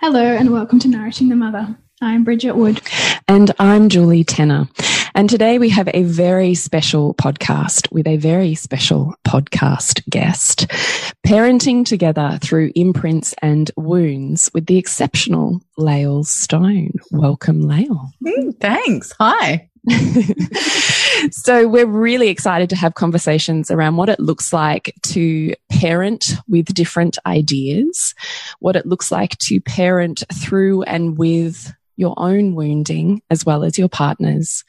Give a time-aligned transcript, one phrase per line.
[0.00, 1.76] Hello, and welcome to Nourishing the Mother.
[2.00, 2.80] I'm Bridget Wood.
[3.26, 4.68] And I'm Julie Tenner.
[5.12, 10.68] And today we have a very special podcast with a very special podcast guest.
[11.26, 16.92] Parenting together through imprints and wounds with the exceptional Lael Stone.
[17.10, 18.12] Welcome, Lael.
[18.24, 19.12] Mm, thanks.
[19.18, 19.67] Hi.
[21.30, 26.72] so we're really excited to have conversations around what it looks like to parent with
[26.74, 28.14] different ideas,
[28.60, 33.78] what it looks like to parent through and with your own wounding as well as
[33.78, 34.64] your partner's,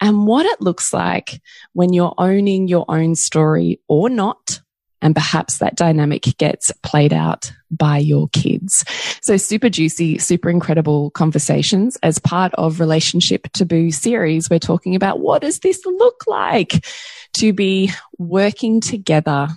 [0.00, 1.40] and what it looks like
[1.72, 4.60] when you're owning your own story or not.
[5.04, 8.84] And perhaps that dynamic gets played out by your kids.
[9.20, 14.48] So super juicy, super incredible conversations as part of Relationship Taboo series.
[14.48, 16.86] We're talking about what does this look like
[17.34, 19.48] to be working together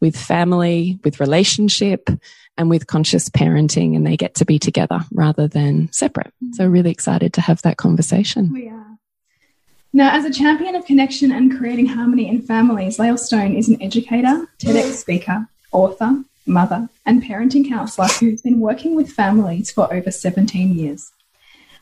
[0.00, 2.10] with family, with relationship,
[2.56, 6.32] and with conscious parenting, and they get to be together rather than separate.
[6.52, 8.52] So, really excited to have that conversation.
[8.52, 8.93] We are.
[9.96, 13.80] Now, as a champion of connection and creating harmony in families, Lael Stone is an
[13.80, 20.10] educator, TEDx speaker, author, mother, and parenting counsellor who's been working with families for over
[20.10, 21.12] 17 years.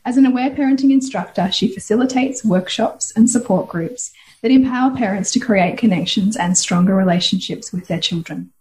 [0.05, 4.13] As an aware parenting instructor, she facilitates workshops and support groups
[4.43, 8.51] that empower parents to create connections and stronger relationships with their children.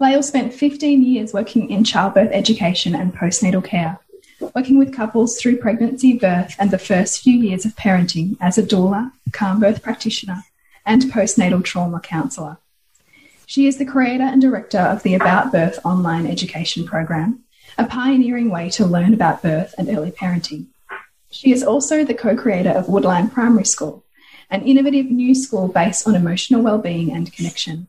[0.00, 4.00] Lael spent 15 years working in childbirth education and postnatal care,
[4.40, 8.62] working with couples through pregnancy, birth, and the first few years of parenting as a
[8.62, 10.44] doula, calm birth practitioner,
[10.86, 12.58] and postnatal trauma counsellor.
[13.46, 17.40] She is the creator and director of the About Birth online education program,
[17.76, 20.66] a pioneering way to learn about birth and early parenting.
[21.30, 24.04] She is also the co creator of Woodline Primary School,
[24.50, 27.88] an innovative new school based on emotional well-being and connection.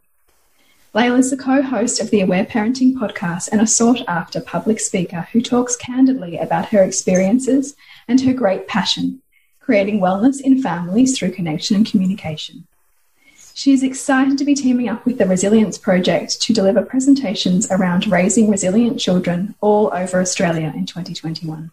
[0.95, 4.79] Lael is the co host of the Aware Parenting podcast and a sought after public
[4.79, 7.75] speaker who talks candidly about her experiences
[8.07, 9.21] and her great passion,
[9.59, 12.65] creating wellness in families through connection and communication.
[13.53, 18.07] She is excited to be teaming up with the Resilience Project to deliver presentations around
[18.07, 21.71] raising resilient children all over Australia in 2021.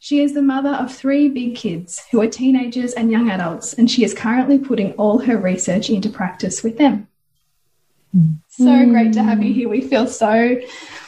[0.00, 3.88] She is the mother of three big kids who are teenagers and young adults, and
[3.88, 7.06] she is currently putting all her research into practice with them.
[8.48, 9.68] So great to have you here.
[9.68, 10.60] We feel so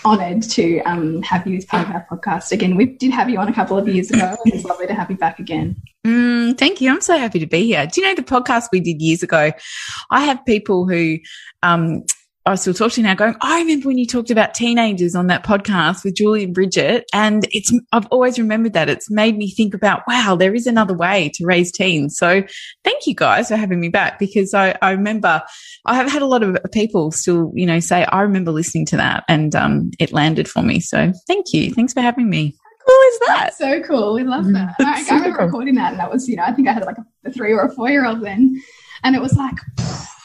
[0.06, 2.76] honoured to um, have you as part of our podcast again.
[2.76, 5.10] We did have you on a couple of years ago, and it's lovely to have
[5.10, 5.76] you back again.
[6.06, 6.90] Mm, thank you.
[6.90, 7.86] I'm so happy to be here.
[7.86, 9.52] Do you know the podcast we did years ago?
[10.10, 11.18] I have people who
[11.62, 12.04] um,
[12.46, 15.28] I still talk to you now going, I remember when you talked about teenagers on
[15.28, 17.06] that podcast with Julie and Bridget.
[17.14, 18.90] And it's, I've always remembered that.
[18.90, 22.18] It's made me think about, wow, there is another way to raise teens.
[22.18, 22.42] So
[22.84, 25.42] thank you guys for having me back because I, I remember
[25.86, 28.98] I have had a lot of people still, you know, say, I remember listening to
[28.98, 30.80] that and, um, it landed for me.
[30.80, 31.72] So thank you.
[31.72, 32.54] Thanks for having me.
[32.86, 33.36] Cool is that?
[33.38, 34.12] That's so cool.
[34.12, 34.74] We love that.
[34.80, 36.98] I, I remember recording that and that was, you know, I think I had like
[36.98, 38.62] a, a three or a four year old then.
[39.02, 39.54] And it was like,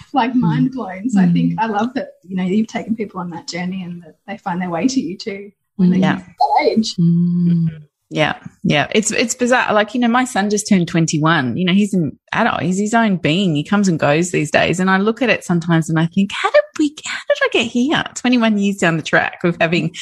[0.14, 0.42] like mm.
[0.42, 1.10] mind blown.
[1.10, 1.30] So mm.
[1.30, 1.56] I think mm.
[1.60, 4.62] I love that you know you've taken people on that journey and that they find
[4.62, 6.18] their way to you too when they yeah.
[6.18, 6.96] get that age.
[6.96, 7.88] Mm.
[8.12, 9.72] Yeah, yeah, it's it's bizarre.
[9.72, 11.56] Like you know, my son just turned twenty one.
[11.58, 12.62] You know, he's an adult.
[12.62, 13.56] He's his own being.
[13.56, 16.32] He comes and goes these days, and I look at it sometimes and I think,
[16.34, 16.96] how did we?
[17.06, 18.04] How did I get here?
[18.16, 19.94] Twenty one years down the track of having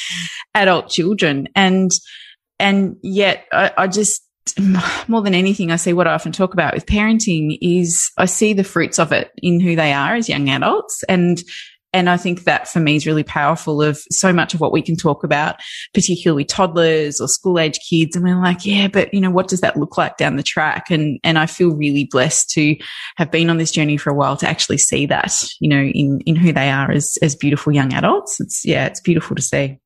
[0.54, 1.90] adult children, and
[2.58, 4.22] and yet I, I just
[5.08, 8.52] more than anything, I see what I often talk about with parenting is I see
[8.52, 11.02] the fruits of it in who they are as young adults.
[11.08, 11.42] And
[11.92, 14.82] and I think that for me is really powerful of so much of what we
[14.82, 15.56] can talk about,
[15.94, 18.14] particularly toddlers or school age kids.
[18.14, 20.90] And we're like, yeah, but you know, what does that look like down the track?
[20.90, 22.76] And, and I feel really blessed to
[23.16, 26.20] have been on this journey for a while to actually see that, you know, in,
[26.26, 28.38] in who they are as, as beautiful young adults.
[28.38, 29.78] It's, yeah, it's beautiful to see.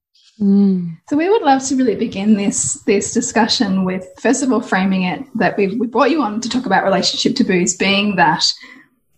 [0.42, 0.98] Mm.
[1.08, 5.04] So we would love to really begin this this discussion with first of all framing
[5.04, 8.44] it that we we brought you on to talk about relationship taboos, being that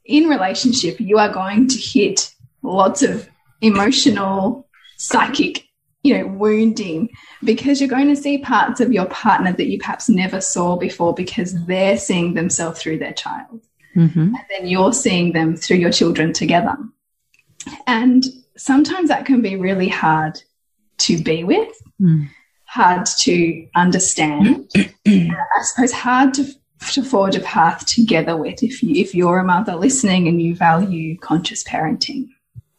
[0.04, 2.30] in relationship you are going to hit
[2.62, 3.26] lots of
[3.62, 4.68] emotional,
[4.98, 5.66] psychic,
[6.02, 7.08] you know, wounding
[7.42, 11.14] because you're going to see parts of your partner that you perhaps never saw before
[11.14, 13.62] because they're seeing themselves through their child.
[13.96, 14.26] Mm -hmm.
[14.26, 16.76] And then you're seeing them through your children together.
[17.86, 18.24] And
[18.56, 20.42] sometimes that can be really hard
[20.98, 22.28] to be with, mm.
[22.64, 24.70] hard to understand,
[25.06, 26.46] I suppose hard to
[26.90, 30.54] to forge a path together with if you if you're a mother listening and you
[30.54, 32.28] value conscious parenting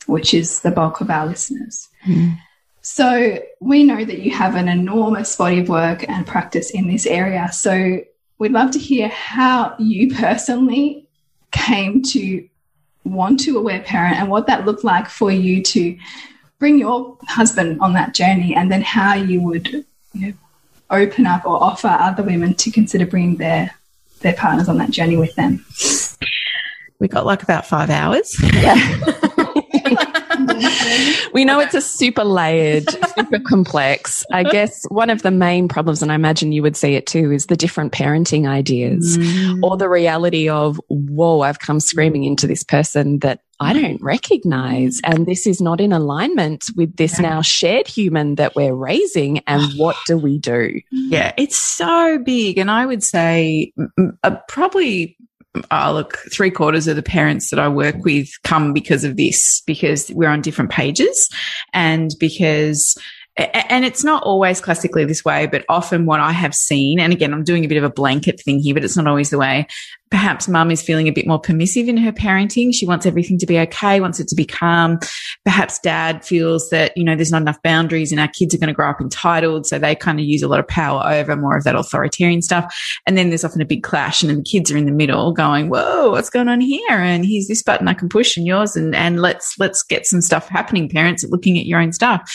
[0.05, 1.89] which is the bulk of our listeners.
[2.05, 2.37] Mm.
[2.81, 7.07] So we know that you have an enormous body of work and practice in this
[7.07, 7.49] area.
[7.51, 8.01] So
[8.37, 11.07] we'd love to hear how you personally
[11.51, 12.47] came to
[13.03, 15.97] want to aware parent and what that looked like for you to
[16.59, 20.33] bring your husband on that journey and then how you would you know,
[20.89, 23.71] open up or offer other women to consider bringing their
[24.21, 25.63] their partners on that journey with them.
[26.99, 28.35] We got like about five hours.
[28.53, 28.75] Yeah.
[31.33, 34.25] we know it's a super layered, super complex.
[34.31, 37.31] I guess one of the main problems, and I imagine you would see it too,
[37.31, 39.59] is the different parenting ideas mm.
[39.61, 44.99] or the reality of, whoa, I've come screaming into this person that I don't recognize.
[45.03, 49.39] And this is not in alignment with this now shared human that we're raising.
[49.47, 50.81] And what do we do?
[50.91, 52.57] Yeah, it's so big.
[52.57, 53.73] And I would say
[54.23, 55.17] uh, probably
[55.71, 59.61] oh, look, three quarters of the parents that I work with come because of this,
[59.65, 61.29] because we're on different pages
[61.73, 62.95] and because
[63.37, 67.33] and it's not always classically this way, but often what I have seen, and again,
[67.33, 69.67] I'm doing a bit of a blanket thing here, but it's not always the way
[70.11, 72.73] perhaps mum is feeling a bit more permissive in her parenting.
[72.73, 74.99] She wants everything to be okay, wants it to be calm.
[75.43, 78.67] Perhaps dad feels that, you know, there's not enough boundaries and our kids are going
[78.67, 79.65] to grow up entitled.
[79.65, 82.73] So they kind of use a lot of power over more of that authoritarian stuff.
[83.07, 85.33] And then there's often a big clash and then the kids are in the middle
[85.33, 86.81] going, whoa, what's going on here?
[86.89, 88.75] And here's this button I can push and yours.
[88.75, 92.31] And, and let's, let's get some stuff happening, parents, looking at your own stuff.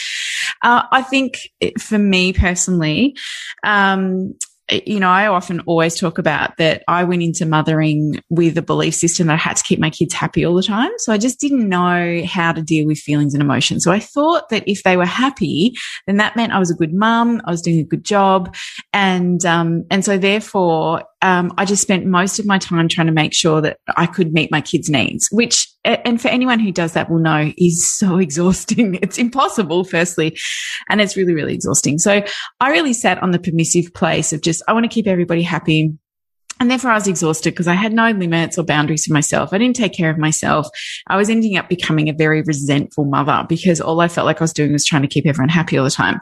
[0.62, 3.16] Uh, I think for me personally,
[3.64, 4.34] um,
[4.70, 8.94] you know, I often always talk about that I went into mothering with a belief
[8.94, 10.90] system that I had to keep my kids happy all the time.
[10.98, 13.84] So I just didn't know how to deal with feelings and emotions.
[13.84, 15.74] So I thought that if they were happy,
[16.06, 18.54] then that meant I was a good mum, I was doing a good job.
[18.92, 23.12] And, um, and so therefore, um, I just spent most of my time trying to
[23.12, 26.92] make sure that I could meet my kids' needs, which, and for anyone who does
[26.92, 28.98] that will know is so exhausting.
[29.02, 30.38] It's impossible, firstly,
[30.88, 31.98] and it's really, really exhausting.
[31.98, 32.22] So
[32.60, 35.92] I really sat on the permissive place of just, I want to keep everybody happy.
[36.60, 39.54] And therefore I was exhausted because I had no limits or boundaries for myself.
[39.54, 40.68] I didn't take care of myself.
[41.06, 44.44] I was ending up becoming a very resentful mother because all I felt like I
[44.44, 46.20] was doing was trying to keep everyone happy all the time.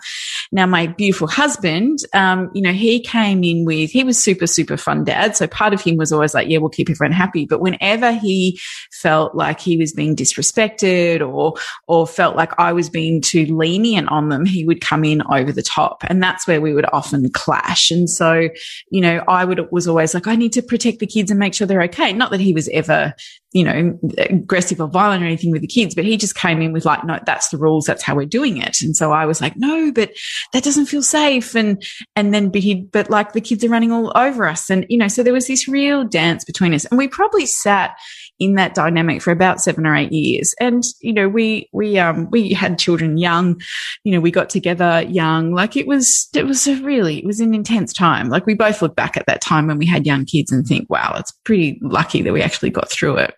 [0.53, 4.77] Now, my beautiful husband, um, you know, he came in with, he was super, super
[4.77, 5.37] fun dad.
[5.37, 7.45] So part of him was always like, yeah, we'll keep everyone happy.
[7.45, 8.61] But whenever he
[8.93, 11.55] felt like he was being disrespected or,
[11.89, 15.51] or felt like I was being too lenient on them, he would come in over
[15.51, 16.05] the top.
[16.07, 17.91] And that's where we would often clash.
[17.91, 18.49] And so,
[18.91, 21.55] you know, I would, was always like, I need to protect the kids and make
[21.55, 22.13] sure they're okay.
[22.13, 23.15] Not that he was ever,
[23.53, 26.73] you know, aggressive or violent or anything with the kids, but he just came in
[26.73, 27.87] with like, no, that's the rules.
[27.87, 28.81] That's how we're doing it.
[28.83, 30.13] And so I was like, no, but
[30.53, 31.55] that doesn't feel safe.
[31.55, 31.83] And,
[32.15, 34.71] and then, but he, but like the kids are running all over us.
[34.71, 37.97] And, you know, so there was this real dance between us and we probably sat
[38.39, 40.55] in that dynamic for about seven or eight years.
[40.61, 43.61] And, you know, we, we, um, we had children young,
[44.05, 45.53] you know, we got together young.
[45.53, 48.29] Like it was, it was a really, it was an intense time.
[48.29, 50.89] Like we both look back at that time when we had young kids and think,
[50.89, 53.35] wow, it's pretty lucky that we actually got through it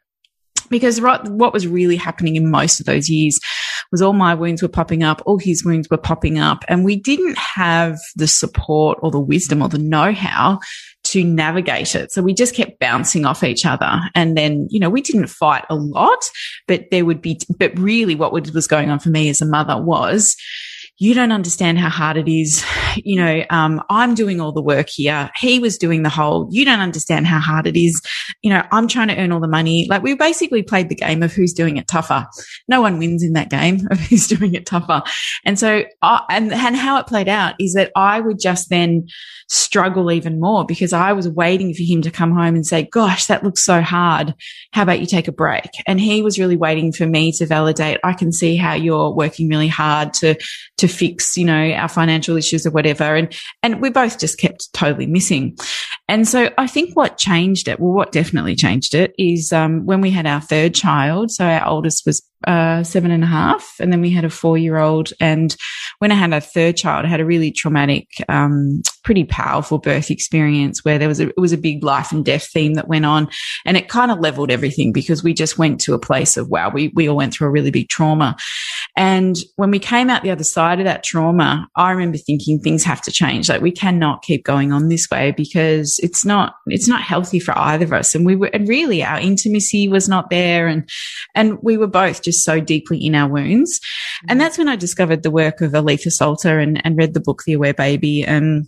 [0.71, 3.38] because what was really happening in most of those years
[3.90, 6.97] was all my wounds were popping up, all his wounds were popping up, and we
[6.97, 10.61] didn't have the support or the wisdom or the know how
[11.10, 12.12] to navigate it.
[12.12, 14.00] So we just kept bouncing off each other.
[14.14, 16.30] And then, you know, we didn't fight a lot,
[16.66, 19.80] but there would be, but really what was going on for me as a mother
[19.80, 20.36] was,
[21.00, 22.62] you don't understand how hard it is.
[22.95, 25.30] You know, um, I'm doing all the work here.
[25.40, 28.02] He was doing the whole, you don't understand how hard it is.
[28.42, 29.87] You know, I'm trying to earn all the money.
[29.88, 32.26] Like we basically played the game of who's doing it tougher.
[32.69, 35.02] No one wins in that game of who's doing it tougher.
[35.47, 39.07] And so, and, and how it played out is that I would just then
[39.49, 43.26] struggle even more because I was waiting for him to come home and say, gosh,
[43.26, 44.35] that looks so hard.
[44.73, 45.71] How about you take a break?
[45.87, 47.99] And he was really waiting for me to validate.
[48.04, 50.37] I can see how you're working really hard to,
[50.76, 53.14] to fix, you know, our financial issues or whatever.
[53.14, 55.56] And, and we both just kept totally missing.
[56.09, 60.00] And so I think what changed it, well, what definitely changed it is, um, when
[60.00, 61.30] we had our third child.
[61.30, 64.56] So our oldest was uh, seven and a half, and then we had a four
[64.56, 65.12] year old.
[65.20, 65.54] And
[65.99, 70.11] when I had a third child, I had a really traumatic, um, pretty powerful birth
[70.11, 73.04] experience where there was a, it was a big life and death theme that went
[73.04, 73.28] on,
[73.66, 76.70] and it kind of leveled everything because we just went to a place of wow,
[76.70, 78.37] we we all went through a really big trauma.
[78.97, 82.85] And when we came out the other side of that trauma, I remember thinking things
[82.85, 83.49] have to change.
[83.49, 87.56] Like we cannot keep going on this way because it's not it's not healthy for
[87.56, 88.14] either of us.
[88.14, 90.88] And we were and really our intimacy was not there, and
[91.35, 93.80] and we were both just so deeply in our wounds.
[94.28, 94.42] And mm.
[94.42, 97.54] that's when I discovered the work of Aletha Solter and, and read the book The
[97.54, 98.66] Aware Baby and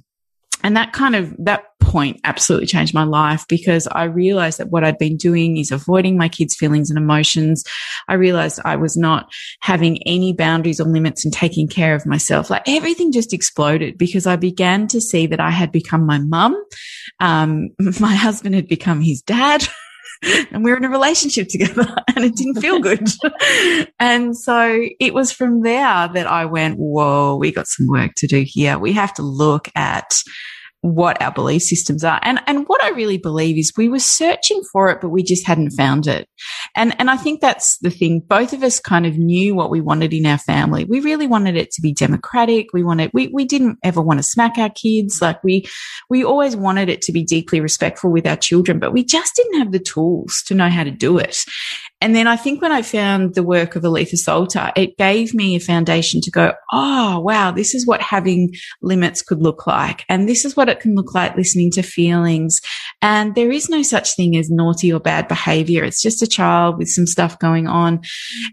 [0.63, 4.85] and that kind of that point absolutely changed my life because I realized that what
[4.85, 7.65] I'd been doing is avoiding my kids' feelings and emotions.
[8.09, 12.49] I realized I was not having any boundaries or limits and taking care of myself.
[12.49, 16.57] Like everything just exploded because I began to see that I had become my mum.
[17.19, 19.67] Um, my husband had become his dad.
[20.23, 21.87] and we were in a relationship together
[22.17, 23.09] and it didn't feel good.
[23.99, 28.27] and so it was from there that I went, whoa, we got some work to
[28.27, 28.79] do here.
[28.79, 30.23] We have to look at
[30.83, 32.19] what our belief systems are.
[32.23, 35.47] And, and what I really believe is we were searching for it, but we just
[35.47, 36.29] hadn't found it.
[36.77, 38.21] And, and I think that's the thing.
[38.21, 40.85] Both of us kind of knew what we wanted in our family.
[40.85, 42.67] We really wanted it to be democratic.
[42.73, 45.23] We wanted, we, we didn't ever want to smack our kids.
[45.23, 45.65] Like we,
[46.11, 49.61] we always wanted it to be deeply respectful with our children, but we just didn't
[49.61, 51.45] have the tools to know how to do it.
[52.03, 55.55] And then I think when I found the work of Aletha Solter, it gave me
[55.55, 60.05] a foundation to go, oh, wow, this is what having limits could look like.
[60.09, 62.61] And this is what it can look like listening to feelings.
[63.03, 65.85] And there is no such thing as naughty or bad behavior.
[65.85, 68.01] It's just a child with some stuff going on.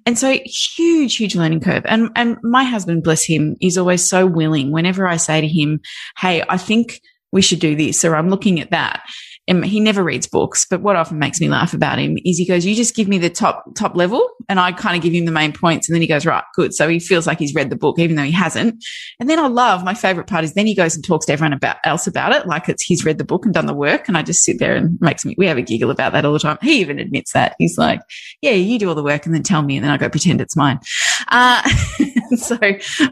[0.06, 1.84] And so huge, huge learning curve.
[1.88, 5.80] And, and my husband, bless him, is always so willing whenever I say to him,
[6.20, 7.02] Hey, I think
[7.32, 9.02] we should do this or I'm looking at that
[9.50, 12.46] and he never reads books, but what often makes me laugh about him is he
[12.46, 15.26] goes, you just give me the top, top level and I kind of give him
[15.26, 15.90] the main points.
[15.90, 16.72] And then he goes, right, good.
[16.74, 18.84] So he feels like he's read the book, even though he hasn't.
[19.20, 21.54] And then I love my favorite part is then he goes and talks to everyone
[21.54, 22.46] about else about it.
[22.46, 24.08] Like it's, he's read the book and done the work.
[24.08, 26.34] And I just sit there and makes me, we have a giggle about that all
[26.34, 26.60] the time.
[26.62, 28.02] He even admits that he's like,
[28.44, 29.78] yeah, you do all the work and then tell me.
[29.78, 30.80] And then I go pretend it's mine.
[31.28, 31.68] Uh,
[32.38, 32.60] so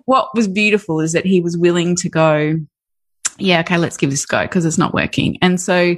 [0.05, 2.59] what was beautiful is that he was willing to go,
[3.39, 5.37] yeah, okay, let's give this a go because it's not working.
[5.41, 5.95] And so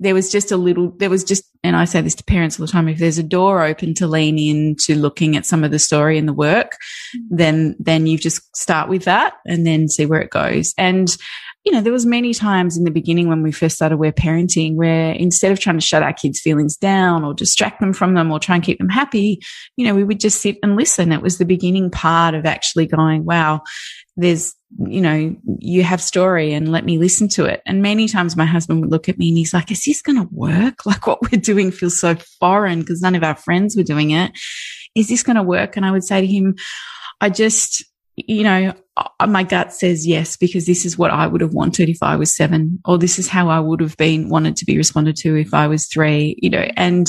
[0.00, 2.66] there was just a little, there was just, and I say this to parents all
[2.66, 5.78] the time, if there's a door open to lean into looking at some of the
[5.80, 6.72] story and the work,
[7.16, 7.36] mm-hmm.
[7.36, 10.72] then, then you just start with that and then see where it goes.
[10.78, 11.16] And,
[11.64, 14.76] you know, there was many times in the beginning when we first started aware parenting
[14.76, 18.30] where instead of trying to shut our kids' feelings down or distract them from them
[18.30, 19.40] or try and keep them happy,
[19.76, 21.10] you know, we would just sit and listen.
[21.10, 23.62] It was the beginning part of actually going, wow,
[24.18, 27.62] there's, you know, you have story and let me listen to it.
[27.64, 30.16] And many times my husband would look at me and he's like, is this going
[30.16, 30.80] to work?
[30.88, 34.32] Like what we're doing feels so foreign because none of our friends were doing it.
[34.96, 35.76] Is this going to work?
[35.76, 36.56] And I would say to him,
[37.20, 37.84] I just,
[38.16, 41.88] you know, uh, my gut says yes, because this is what I would have wanted
[41.88, 44.76] if I was seven, or this is how I would have been wanted to be
[44.76, 47.06] responded to if I was three, you know, and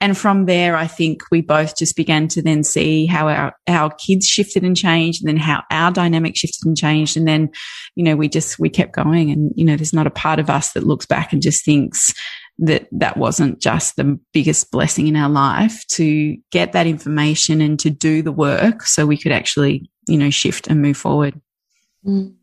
[0.00, 3.90] and from there, I think we both just began to then see how our, our
[3.90, 7.16] kids shifted and changed and then how our dynamic shifted and changed.
[7.16, 7.50] And then,
[7.94, 10.50] you know, we just, we kept going and, you know, there's not a part of
[10.50, 12.12] us that looks back and just thinks
[12.58, 17.78] that that wasn't just the biggest blessing in our life to get that information and
[17.80, 21.40] to do the work so we could actually, you know, shift and move forward.
[22.04, 22.34] Mm.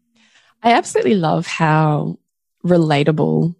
[0.64, 2.18] I absolutely love how
[2.66, 3.56] relatable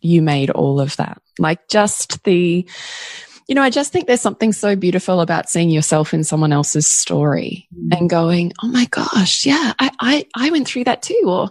[0.00, 1.20] you made all of that.
[1.38, 2.66] Like just the,
[3.48, 6.88] you know, I just think there's something so beautiful about seeing yourself in someone else's
[6.88, 7.96] story mm.
[7.96, 9.46] and going, Oh my gosh.
[9.46, 9.72] Yeah.
[9.78, 11.22] I, I, I went through that too.
[11.26, 11.50] Or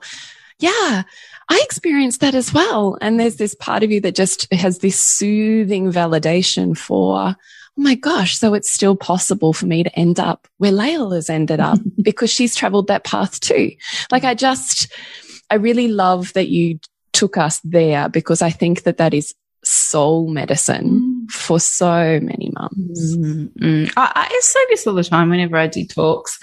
[0.60, 1.04] yeah,
[1.48, 2.98] I experienced that as well.
[3.02, 7.36] And there's this part of you that just has this soothing validation for, oh
[7.78, 11.60] my gosh, so it's still possible for me to end up where Lael has ended
[11.60, 13.72] up because she's traveled that path too.
[14.12, 14.92] Like I just,
[15.50, 16.80] I really love that you
[17.14, 19.34] took us there because I think that that is
[19.64, 21.05] soul medicine.
[21.30, 23.18] For so many mums.
[23.18, 23.94] Mm, mm.
[23.98, 26.40] I, I, say this all the time whenever I do talks.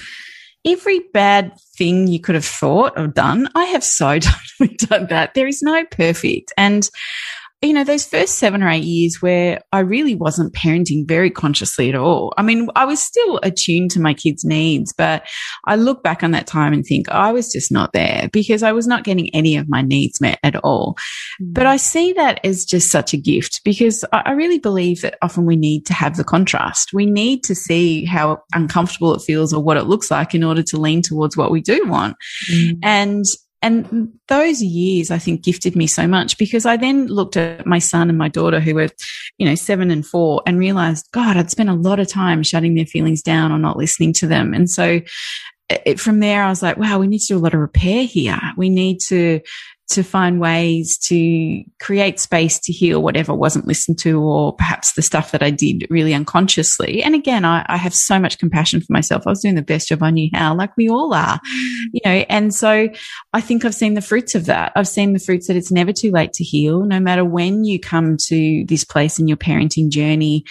[0.64, 4.18] every bad thing you could have thought or done, I have so
[4.58, 5.34] totally done that.
[5.34, 6.52] There is no perfect.
[6.56, 6.88] And
[7.62, 11.88] you know, those first seven or eight years where I really wasn't parenting very consciously
[11.88, 12.34] at all.
[12.36, 15.24] I mean, I was still attuned to my kids' needs, but
[15.66, 18.72] I look back on that time and think I was just not there because I
[18.72, 20.96] was not getting any of my needs met at all.
[21.40, 21.54] Mm.
[21.54, 25.46] But I see that as just such a gift because I really believe that often
[25.46, 26.92] we need to have the contrast.
[26.92, 30.64] We need to see how uncomfortable it feels or what it looks like in order
[30.64, 32.16] to lean towards what we do want.
[32.52, 32.78] Mm.
[32.82, 33.24] And
[33.62, 37.78] and those years, I think, gifted me so much because I then looked at my
[37.78, 38.88] son and my daughter who were,
[39.38, 42.74] you know, seven and four and realized, God, I'd spent a lot of time shutting
[42.74, 44.52] their feelings down or not listening to them.
[44.52, 45.00] And so
[45.68, 48.04] it, from there, I was like, wow, we need to do a lot of repair
[48.04, 48.40] here.
[48.56, 49.40] We need to
[49.92, 55.02] to find ways to create space to heal whatever wasn't listened to or perhaps the
[55.02, 57.02] stuff that I did really unconsciously.
[57.02, 59.26] And again, I, I, have so much compassion for myself.
[59.26, 61.40] I was doing the best job I knew how, like we all are,
[61.92, 62.88] you know, and so
[63.32, 64.72] I think I've seen the fruits of that.
[64.76, 66.84] I've seen the fruits that it's never too late to heal.
[66.84, 70.44] No matter when you come to this place in your parenting journey,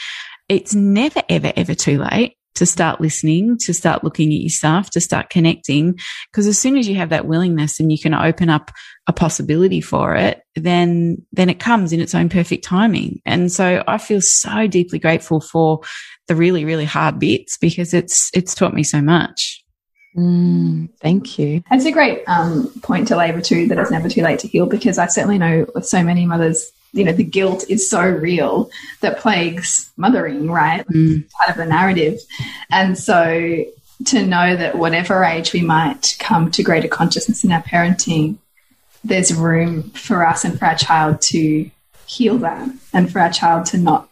[0.49, 5.01] it's never, ever, ever too late to start listening, to start looking at yourself, to
[5.01, 5.97] start connecting.
[6.31, 8.71] Because as soon as you have that willingness and you can open up
[9.07, 13.21] a possibility for it, then, then it comes in its own perfect timing.
[13.25, 15.81] And so I feel so deeply grateful for
[16.27, 19.63] the really, really hard bits because it's, it's taught me so much.
[20.17, 21.63] Mm, thank you.
[21.69, 24.65] That's a great um, point to labour too that it's never too late to heal
[24.65, 28.69] because I certainly know with so many mothers you know the guilt is so real
[29.01, 30.85] that plagues mothering right?
[30.87, 31.29] Mm.
[31.31, 32.19] part of the narrative.
[32.69, 33.63] And so
[34.05, 38.37] to know that whatever age we might come to greater consciousness in our parenting
[39.03, 41.69] there's room for us and for our child to
[42.05, 44.09] heal that and for our child to not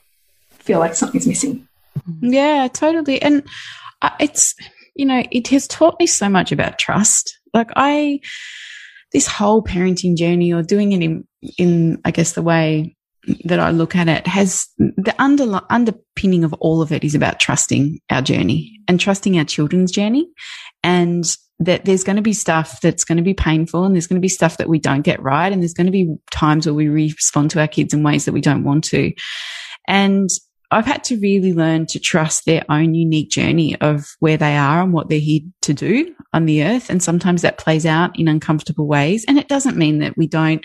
[0.51, 1.67] feel like something's missing.
[2.21, 3.21] Yeah totally.
[3.21, 3.43] And
[4.01, 4.55] uh, it's
[4.95, 7.38] you know it has taught me so much about trust.
[7.53, 8.19] Like i
[9.11, 12.95] this whole parenting journey or doing it in, in, I guess, the way
[13.43, 17.39] that I look at it has the under, underpinning of all of it is about
[17.39, 20.27] trusting our journey and trusting our children's journey
[20.83, 21.25] and
[21.59, 24.25] that there's going to be stuff that's going to be painful and there's going to
[24.25, 25.51] be stuff that we don't get right.
[25.51, 28.31] And there's going to be times where we respond to our kids in ways that
[28.31, 29.11] we don't want to.
[29.87, 30.29] And
[30.71, 34.82] I've had to really learn to trust their own unique journey of where they are
[34.82, 36.89] and what they're here to do on the earth.
[36.89, 39.25] And sometimes that plays out in uncomfortable ways.
[39.27, 40.63] And it doesn't mean that we don't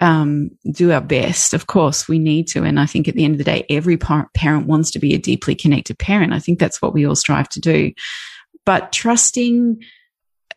[0.00, 1.52] um, do our best.
[1.52, 2.62] Of course, we need to.
[2.62, 5.18] And I think at the end of the day, every parent wants to be a
[5.18, 6.32] deeply connected parent.
[6.32, 7.92] I think that's what we all strive to do.
[8.64, 9.82] But trusting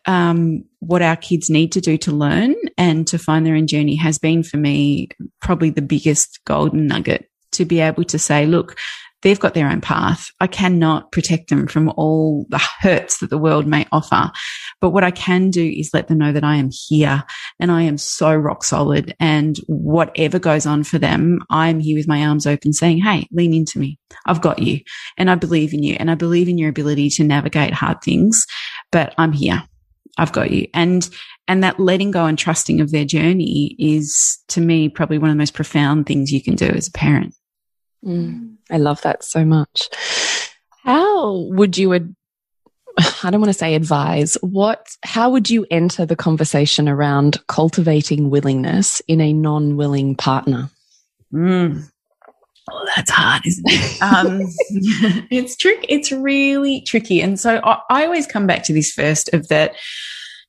[0.05, 3.95] um, what our kids need to do to learn and to find their own journey
[3.95, 5.09] has been for me
[5.41, 8.77] probably the biggest golden nugget to be able to say, look,
[9.23, 10.29] they've got their own path.
[10.39, 14.31] I cannot protect them from all the hurts that the world may offer.
[14.79, 17.23] But what I can do is let them know that I am here
[17.59, 19.15] and I am so rock solid.
[19.19, 23.53] And whatever goes on for them, I'm here with my arms open saying, Hey, lean
[23.53, 23.99] into me.
[24.25, 24.81] I've got you
[25.17, 28.45] and I believe in you and I believe in your ability to navigate hard things,
[28.91, 29.63] but I'm here.
[30.17, 30.67] I've got you.
[30.73, 31.07] And,
[31.47, 35.35] and that letting go and trusting of their journey is to me probably one of
[35.35, 37.35] the most profound things you can do as a parent.
[38.03, 39.89] Mm, I love that so much.
[40.83, 41.93] How would you,
[43.23, 48.29] I don't want to say advise, what, how would you enter the conversation around cultivating
[48.29, 50.69] willingness in a non willing partner?
[51.33, 51.89] Mm.
[52.69, 53.97] Oh, that's hard, isn't it?
[54.01, 54.41] Um,
[55.31, 55.85] it's trick.
[55.89, 57.21] It's really tricky.
[57.21, 59.75] And so I, I always come back to this first of that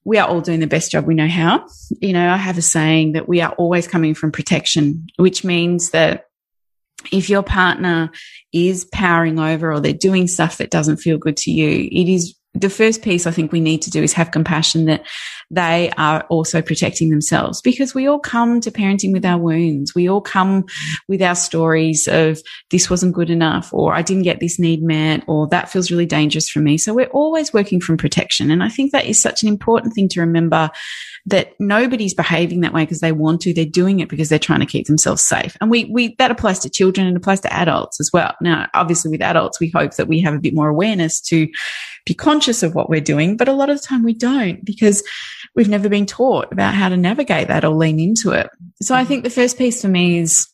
[0.05, 1.67] we are all doing the best job we know how.
[2.01, 5.91] You know, I have a saying that we are always coming from protection, which means
[5.91, 6.25] that
[7.13, 8.11] if your partner
[8.53, 12.35] is powering over or they're doing stuff that doesn't feel good to you, it is
[12.61, 15.07] the first piece I think we need to do is have compassion that
[15.51, 19.95] they are also protecting themselves because we all come to parenting with our wounds.
[19.95, 20.67] We all come
[21.09, 22.41] with our stories of
[22.71, 26.07] this wasn't good enough or I didn't get this need met or that feels really
[26.07, 26.77] dangerous for me.
[26.77, 28.51] So we're always working from protection.
[28.51, 30.71] And I think that is such an important thing to remember
[31.27, 33.55] that nobody's behaving that way because they want to.
[33.55, 35.57] They're doing it because they're trying to keep themselves safe.
[35.61, 38.35] And we, we, that applies to children and applies to adults as well.
[38.41, 41.49] Now, obviously with adults, we hope that we have a bit more awareness to
[42.09, 43.37] be conscious of what we're doing.
[43.37, 45.03] But a lot of the time we don't because
[45.55, 48.49] we've never been taught about how to navigate that or lean into it.
[48.83, 50.49] So I think the first piece for me is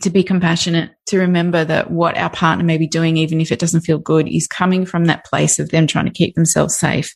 [0.00, 3.58] to be compassionate, to remember that what our partner may be doing, even if it
[3.58, 7.14] doesn't feel good, is coming from that place of them trying to keep themselves safe.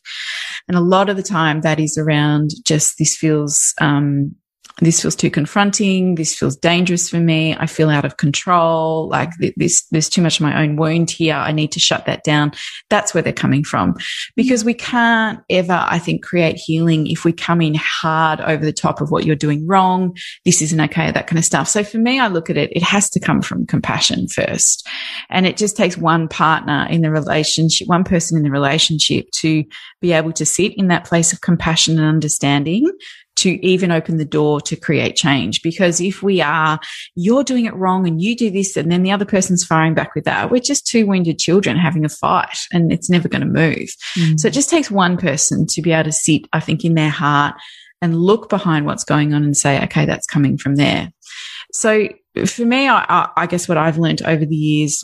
[0.67, 4.35] And a lot of the time that is around just this feels, um,
[4.79, 6.15] this feels too confronting.
[6.15, 7.55] This feels dangerous for me.
[7.57, 9.07] I feel out of control.
[9.09, 11.33] Like this, there's too much of my own wound here.
[11.33, 12.51] I need to shut that down.
[12.89, 13.95] That's where they're coming from
[14.35, 18.73] because we can't ever, I think, create healing if we come in hard over the
[18.73, 20.15] top of what you're doing wrong.
[20.45, 21.67] This isn't okay, that kind of stuff.
[21.67, 24.87] So for me, I look at it, it has to come from compassion first.
[25.29, 29.63] And it just takes one partner in the relationship, one person in the relationship to
[30.01, 32.91] be able to sit in that place of compassion and understanding
[33.37, 35.61] to even open the door to create change.
[35.61, 36.79] Because if we are,
[37.15, 40.15] you're doing it wrong and you do this and then the other person's firing back
[40.15, 43.47] with that, we're just two wounded children having a fight and it's never going to
[43.47, 43.89] move.
[44.17, 44.39] Mm.
[44.39, 47.09] So it just takes one person to be able to sit, I think, in their
[47.09, 47.55] heart
[48.01, 51.11] and look behind what's going on and say, okay, that's coming from there.
[51.73, 52.09] So
[52.45, 55.03] for me, I, I guess what I've learned over the years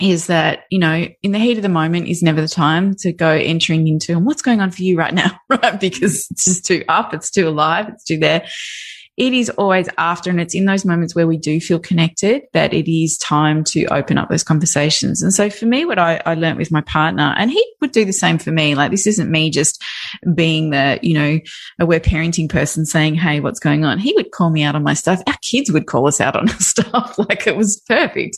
[0.00, 3.12] is that, you know, in the heat of the moment is never the time to
[3.12, 5.80] go entering into and what's going on for you right now, right?
[5.80, 8.46] Because it's just too up, it's too alive, it's too there
[9.16, 12.74] it is always after, and it's in those moments where we do feel connected that
[12.74, 15.22] it is time to open up those conversations.
[15.22, 18.04] And so for me, what I, I learned with my partner, and he would do
[18.04, 18.74] the same for me.
[18.74, 19.82] Like this isn't me just
[20.34, 21.40] being the, you know,
[21.78, 23.98] aware parenting person saying, Hey, what's going on?
[23.98, 25.22] He would call me out on my stuff.
[25.26, 27.18] Our kids would call us out on our stuff.
[27.18, 28.36] like it was perfect.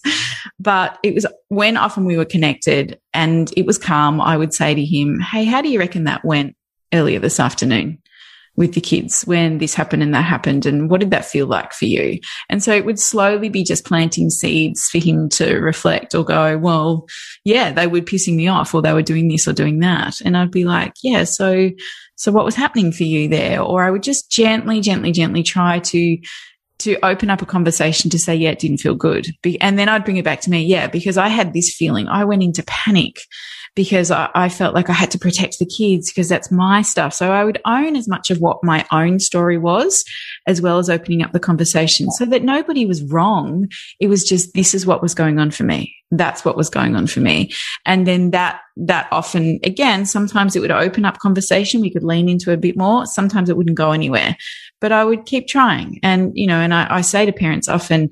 [0.61, 4.75] But it was when often we were connected and it was calm, I would say
[4.77, 6.55] to him, Hey, how do you reckon that went
[6.93, 8.01] earlier this afternoon?
[8.59, 11.73] With the kids when this happened and that happened and what did that feel like
[11.73, 12.19] for you
[12.51, 16.59] and so it would slowly be just planting seeds for him to reflect or go
[16.59, 17.07] well
[17.45, 20.37] yeah they were pissing me off or they were doing this or doing that and
[20.37, 21.71] i'd be like yeah so
[22.17, 25.79] so what was happening for you there or i would just gently gently gently try
[25.79, 26.19] to
[26.81, 29.27] to open up a conversation to say, yeah, it didn't feel good.
[29.61, 30.63] and then I'd bring it back to me.
[30.65, 32.07] Yeah, because I had this feeling.
[32.07, 33.17] I went into panic
[33.79, 37.15] because I, I, felt like I had to protect the kids because that's my stuff.
[37.15, 40.05] So I would own as much of what my own story was,
[40.49, 43.69] as well as opening up the conversation so that nobody was wrong.
[44.01, 45.95] It was just, this is what was going on for me.
[46.11, 47.53] That's what was going on for me.
[47.87, 51.81] And then that, that often, again, sometimes it would open up conversation.
[51.81, 53.07] We could lean into a bit more.
[53.07, 54.37] Sometimes it wouldn't go anywhere,
[54.81, 56.01] but I would keep trying.
[56.03, 58.11] And, you know, and I, I say to parents often,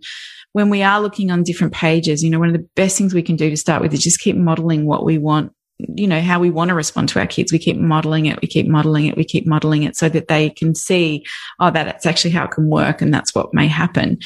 [0.52, 3.20] when we are looking on different pages, you know, one of the best things we
[3.20, 6.40] can do to start with is just keep modeling what we want you know, how
[6.40, 7.52] we want to respond to our kids.
[7.52, 8.40] We keep modeling it.
[8.40, 9.16] We keep modeling it.
[9.16, 11.24] We keep modeling it so that they can see,
[11.60, 13.02] oh, that that's actually how it can work.
[13.02, 14.18] And that's what may happen.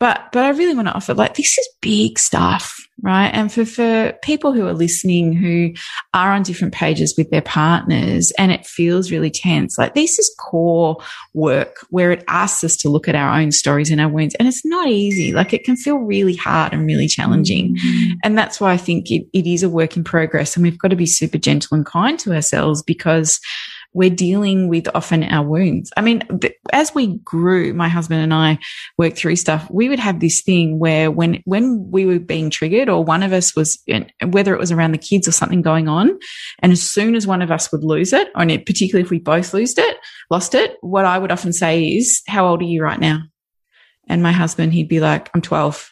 [0.00, 3.28] But, but I really want to offer like, this is big stuff, right?
[3.28, 5.72] And for, for people who are listening who
[6.14, 10.34] are on different pages with their partners and it feels really tense, like this is
[10.38, 10.96] core
[11.34, 14.34] work where it asks us to look at our own stories and our wounds.
[14.36, 15.32] And it's not easy.
[15.32, 17.76] Like it can feel really hard and really challenging.
[17.76, 18.12] Mm-hmm.
[18.24, 20.88] And that's why I think it, it is a work in progress and we've got
[20.88, 23.40] to be super gentle and kind to ourselves because
[23.98, 25.90] we're dealing with often our wounds.
[25.96, 26.22] I mean,
[26.72, 28.60] as we grew, my husband and I
[28.96, 29.68] worked through stuff.
[29.72, 33.32] We would have this thing where when, when we were being triggered or one of
[33.32, 33.82] us was,
[34.24, 36.16] whether it was around the kids or something going on,
[36.60, 39.52] and as soon as one of us would lose it, or particularly if we both
[39.52, 39.96] lost it,
[40.30, 43.22] lost it, what I would often say is, how old are you right now?
[44.06, 45.90] And my husband, he'd be like, I'm 12.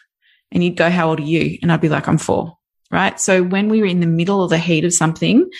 [0.53, 1.59] And he'd go, how old are you?
[1.61, 2.57] And I'd be like, I'm four.
[2.88, 3.19] Right.
[3.19, 5.51] So when we were in the middle of the heat of something,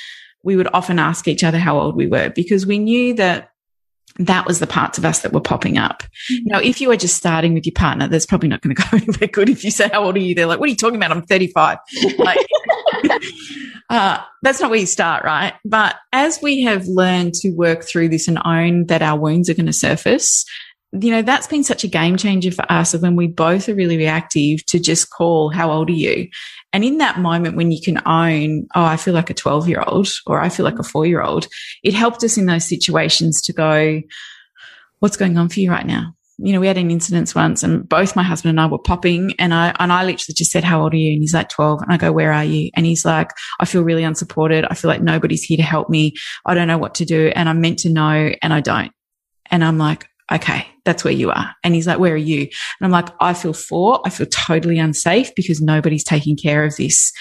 [0.47, 3.51] we would often ask each other how old we were because we knew that
[4.19, 6.05] that was the parts of us that were popping up.
[6.33, 6.47] Mm-hmm.
[6.47, 8.89] Now, if you were just starting with your partner, that's probably not going to go
[8.97, 9.51] anywhere good.
[9.51, 10.35] If you say, how old are you?
[10.35, 11.11] They're like, what are you talking about?
[11.11, 11.79] I'm 35.
[12.19, 12.47] like,
[13.91, 15.55] uh, that's not where you start, right?
[15.65, 19.55] But as we have learned to work through this and own that our wounds are
[19.55, 20.47] going to surface,
[20.93, 23.75] you know, that's been such a game changer for us of when we both are
[23.75, 26.29] really reactive to just call, how old are you?
[26.77, 29.83] And in that moment when you can own, oh, I feel like a 12 year
[29.87, 30.91] old or I feel like a mm.
[30.91, 31.49] four year old,
[31.83, 34.03] it helped us in those situations to go,
[34.99, 36.13] what's going on for you right now?
[36.37, 39.33] You know, we had an incident once and both my husband and I were popping
[39.39, 41.15] and I, and I literally just said, how old are you?
[41.15, 41.81] And he's like 12.
[41.81, 42.69] And I go, where are you?
[42.75, 44.67] And he's like, I feel really unsupported.
[44.69, 46.13] I feel like nobody's here to help me.
[46.45, 47.33] I don't know what to do.
[47.35, 48.93] And I'm meant to know and I don't.
[49.51, 51.55] And I'm like, okay, that's where you are.
[51.63, 52.41] And he's like, where are you?
[52.41, 52.51] And
[52.83, 54.01] I'm like, I feel four.
[54.05, 57.13] I feel totally unsafe because nobody's taking care of this.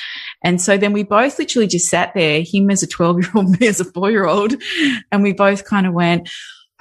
[0.43, 3.59] And so then we both literally just sat there, him as a 12 year old,
[3.59, 4.55] me as a four year old.
[5.11, 6.29] And we both kind of went,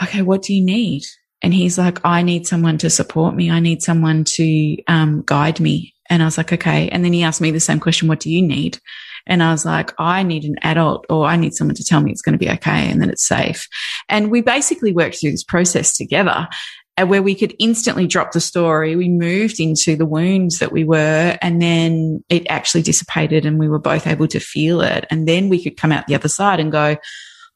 [0.03, 1.03] okay, what do you need?
[1.43, 3.51] And he's like, I need someone to support me.
[3.51, 5.95] I need someone to um, guide me.
[6.09, 6.89] And I was like, okay.
[6.89, 8.79] And then he asked me the same question, what do you need?
[9.27, 12.11] And I was like, I need an adult or I need someone to tell me
[12.11, 13.69] it's going to be okay and that it's safe.
[14.09, 16.49] And we basically worked through this process together
[16.97, 18.97] uh, where we could instantly drop the story.
[18.97, 23.69] We moved into the wounds that we were, and then it actually dissipated, and we
[23.69, 25.05] were both able to feel it.
[25.11, 26.97] And then we could come out the other side and go,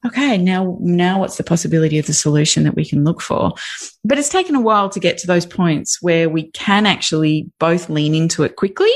[0.07, 3.53] okay, now, now what's the possibility of the solution that we can look for?
[4.05, 7.89] But it's taken a while to get to those points where we can actually both
[7.89, 8.93] lean into it quickly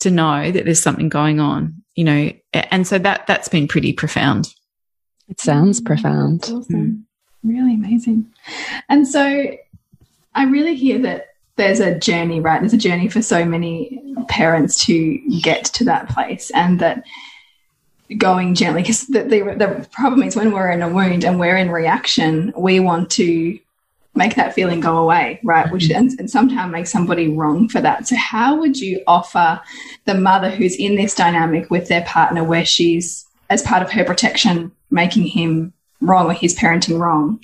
[0.00, 3.92] to know that there's something going on, you know, and so that, that's been pretty
[3.92, 4.54] profound.
[5.26, 6.44] It sounds profound.
[6.44, 6.64] Awesome.
[6.68, 7.02] Mm.
[7.42, 8.32] Really amazing.
[8.88, 9.56] And so
[10.32, 12.60] I really hear that there's a journey, right?
[12.60, 17.02] There's a journey for so many parents to get to that place and that
[18.16, 21.56] going gently because the, the, the problem is when we're in a wound and we're
[21.56, 23.58] in reaction, we want to
[24.18, 25.70] make that feeling go away, right?
[25.72, 28.06] Which and, and sometimes makes somebody wrong for that.
[28.06, 29.60] So how would you offer
[30.04, 34.04] the mother who's in this dynamic with their partner where she's as part of her
[34.04, 37.40] protection making him wrong or his parenting wrong.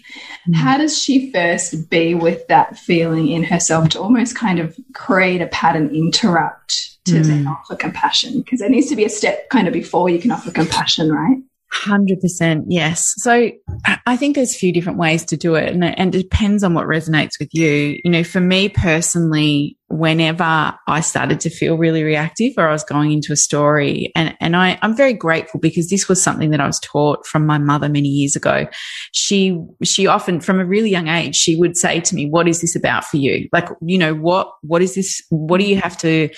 [0.49, 0.55] Mm.
[0.55, 5.41] How does she first be with that feeling in herself to almost kind of create
[5.41, 7.25] a pattern interrupt to mm.
[7.25, 8.41] then offer compassion?
[8.41, 11.39] Because there needs to be a step kind of before you can offer compassion, right?
[11.75, 13.15] 100% yes.
[13.19, 13.51] So
[14.07, 16.75] I think there's a few different ways to do it and, and it depends on
[16.75, 18.01] what resonates with you.
[18.05, 22.85] You know, for me personally, whenever I started to feel really reactive or I was
[22.85, 24.11] going into a story.
[24.17, 27.47] And, and I, I'm very grateful because this was something that I was taught from
[27.47, 28.67] my mother many years ago.
[29.13, 32.61] She, she often from a really young age, she would say to me, what is
[32.61, 33.49] this about for you?
[33.53, 35.23] Like, you know, what, what is this?
[35.29, 36.31] What do you have to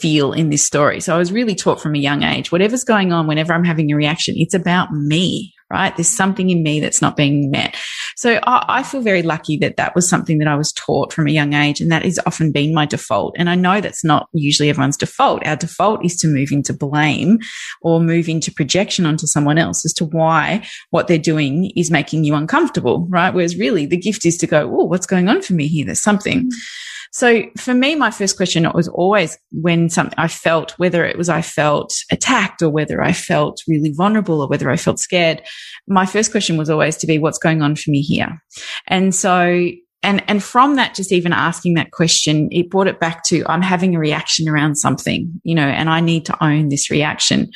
[0.00, 1.00] feel in this story?
[1.00, 3.90] So I was really taught from a young age, whatever's going on, whenever I'm having
[3.92, 5.94] a reaction, it's about me, right?
[5.96, 7.76] There's something in me that's not being met.
[8.22, 11.26] So I, I, feel very lucky that that was something that I was taught from
[11.26, 11.80] a young age.
[11.80, 13.34] And that has often been my default.
[13.36, 15.44] And I know that's not usually everyone's default.
[15.44, 17.40] Our default is to move into blame
[17.80, 22.22] or move into projection onto someone else as to why what they're doing is making
[22.22, 23.34] you uncomfortable, right?
[23.34, 25.84] Whereas really the gift is to go, Oh, what's going on for me here?
[25.84, 26.42] There's something.
[26.42, 26.91] Mm-hmm.
[27.12, 31.28] So for me, my first question was always when something I felt, whether it was
[31.28, 35.42] I felt attacked or whether I felt really vulnerable or whether I felt scared,
[35.86, 38.42] my first question was always to be, what's going on for me here?
[38.86, 39.70] And so
[40.02, 43.62] and and from that just even asking that question it brought it back to i'm
[43.62, 47.50] having a reaction around something you know and i need to own this reaction.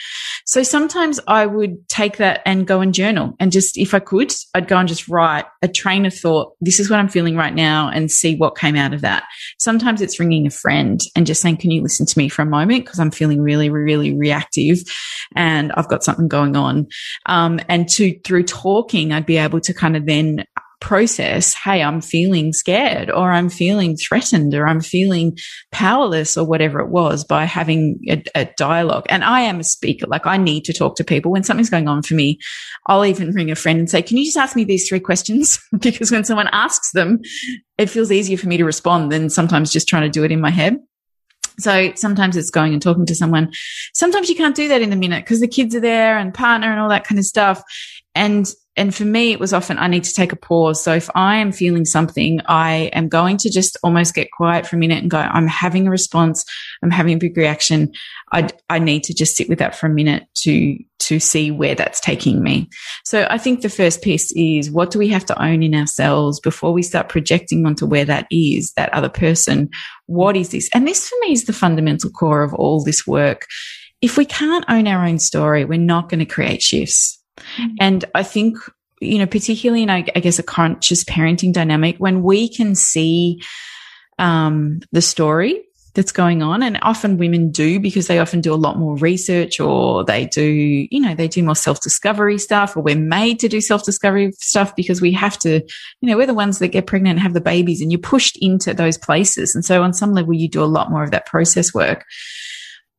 [0.45, 3.35] So sometimes i would take that and go and journal.
[3.41, 6.81] And just if i could i'd go and just write a train of thought this
[6.81, 9.25] is what i'm feeling right now and see what came out of that.
[9.59, 12.47] Sometimes it's ringing a friend and just saying can you listen to me for a
[12.47, 12.85] moment?
[12.85, 14.79] Because i'm feeling really really reactive
[15.35, 16.87] and i've got something going on.
[17.27, 20.45] Um, and to through talking i'd be able to kind of then
[20.87, 25.37] process, hey, I'm feeling scared or I'm feeling threatened or I'm feeling
[25.73, 29.05] powerless or whatever it was by having a, a, dialogue.
[29.09, 30.07] And I am a speaker.
[30.07, 32.39] Like I need to talk to people when something's going on for me.
[32.87, 35.59] I'll even ring a friend and say, can you just ask me these three questions?
[35.81, 37.19] because when someone asks them,
[37.79, 40.41] it feels easier for me to respond than sometimes just trying to do it in
[40.41, 40.79] my head.
[41.59, 43.51] So sometimes it's going and talking to someone.
[43.93, 46.71] Sometimes you can't do that in a minute because the kids are there and partner
[46.71, 47.61] and all that kind of stuff.
[48.15, 50.85] And and for me, it was often I need to take a pause.
[50.85, 54.77] So if I am feeling something, I am going to just almost get quiet for
[54.77, 56.45] a minute and go, I'm having a response.
[56.83, 57.93] I'm having a big reaction.
[58.33, 61.75] I, I need to just sit with that for a minute to, to see where
[61.75, 62.69] that's taking me.
[63.05, 66.39] So I think the first piece is what do we have to own in ourselves
[66.39, 69.71] before we start projecting onto where that is, that other person?
[70.05, 70.69] What is this?
[70.75, 73.47] And this for me is the fundamental core of all this work.
[74.03, 77.75] If we can't own our own story, we're not going to create shifts Mm-hmm.
[77.81, 78.57] And I think,
[79.01, 83.43] you know, particularly in, I, I guess, a conscious parenting dynamic, when we can see
[84.19, 85.63] um, the story
[85.97, 86.63] that's going on.
[86.63, 90.45] And often women do because they often do a lot more research or they do,
[90.45, 94.31] you know, they do more self discovery stuff or we're made to do self discovery
[94.33, 95.55] stuff because we have to,
[96.01, 98.39] you know, we're the ones that get pregnant and have the babies and you're pushed
[98.41, 99.55] into those places.
[99.55, 102.05] And so on some level, you do a lot more of that process work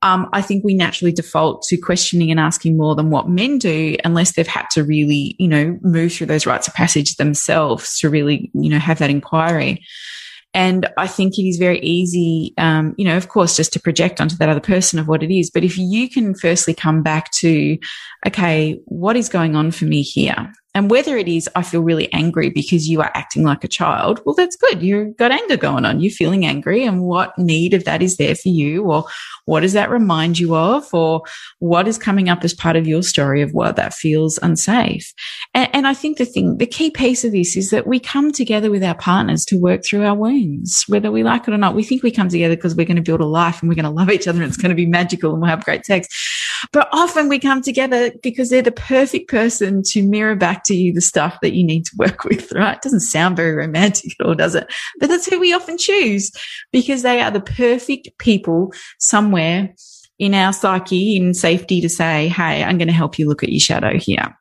[0.01, 3.97] um, I think we naturally default to questioning and asking more than what men do,
[4.05, 8.09] unless they've had to really, you know, move through those rites of passage themselves to
[8.09, 9.83] really, you know, have that inquiry.
[10.53, 14.21] And I think it is very easy, um, you know, of course, just to project
[14.21, 15.51] onto that other person of what it is.
[15.51, 17.77] But if you can firstly come back to,
[18.25, 20.51] okay, what is going on for me here?
[20.77, 24.21] And whether it is, I feel really angry because you are acting like a child,
[24.25, 24.83] well, that's good.
[24.83, 26.01] You've got anger going on.
[26.01, 26.83] You're feeling angry.
[26.83, 28.83] And what need of that is there for you?
[28.83, 29.05] Or
[29.45, 30.93] what does that remind you of?
[30.93, 31.23] Or
[31.57, 35.11] what is coming up as part of your story of what that feels unsafe?
[35.55, 38.31] And, and I think the thing, the key piece of this is that we come
[38.31, 41.73] together with our partners to work through our wounds, whether we like it or not.
[41.73, 43.85] We think we come together because we're going to build a life and we're going
[43.85, 46.07] to love each other and it's going to be magical and we'll have great sex.
[46.71, 50.93] But often we come together because they're the perfect person to mirror back to you
[50.93, 52.75] the stuff that you need to work with, right?
[52.75, 54.71] It doesn't sound very romantic at all, does it?
[54.99, 56.31] But that's who we often choose
[56.71, 59.73] because they are the perfect people somewhere
[60.19, 63.51] in our psyche in safety to say, Hey, I'm going to help you look at
[63.51, 64.35] your shadow here.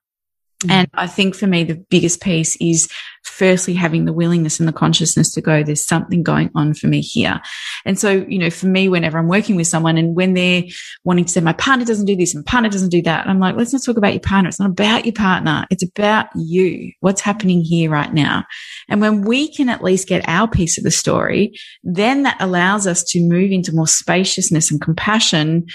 [0.66, 0.70] Mm.
[0.70, 2.88] And I think for me, the biggest piece is
[3.24, 7.00] firstly having the willingness and the consciousness to go, there's something going on for me
[7.00, 7.40] here.
[7.84, 10.62] And so, you know, for me, whenever I'm working with someone and when they're
[11.04, 13.56] wanting to say, my partner doesn't do this and partner doesn't do that, I'm like,
[13.56, 14.48] let's not talk about your partner.
[14.48, 15.66] It's not about your partner.
[15.70, 16.92] It's about you.
[17.00, 18.44] What's happening here right now?
[18.88, 22.86] And when we can at least get our piece of the story, then that allows
[22.86, 25.66] us to move into more spaciousness and compassion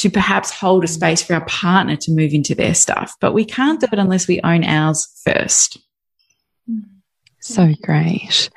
[0.00, 3.14] to perhaps hold a space for our partner to move into their stuff.
[3.20, 5.76] But we can't do it unless we own ours first.
[6.70, 6.86] Mm-hmm.
[7.40, 8.48] So great.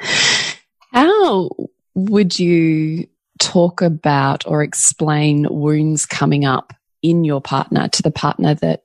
[0.94, 1.50] How
[1.96, 3.08] would you
[3.40, 8.84] talk about or explain wounds coming up in your partner to the partner that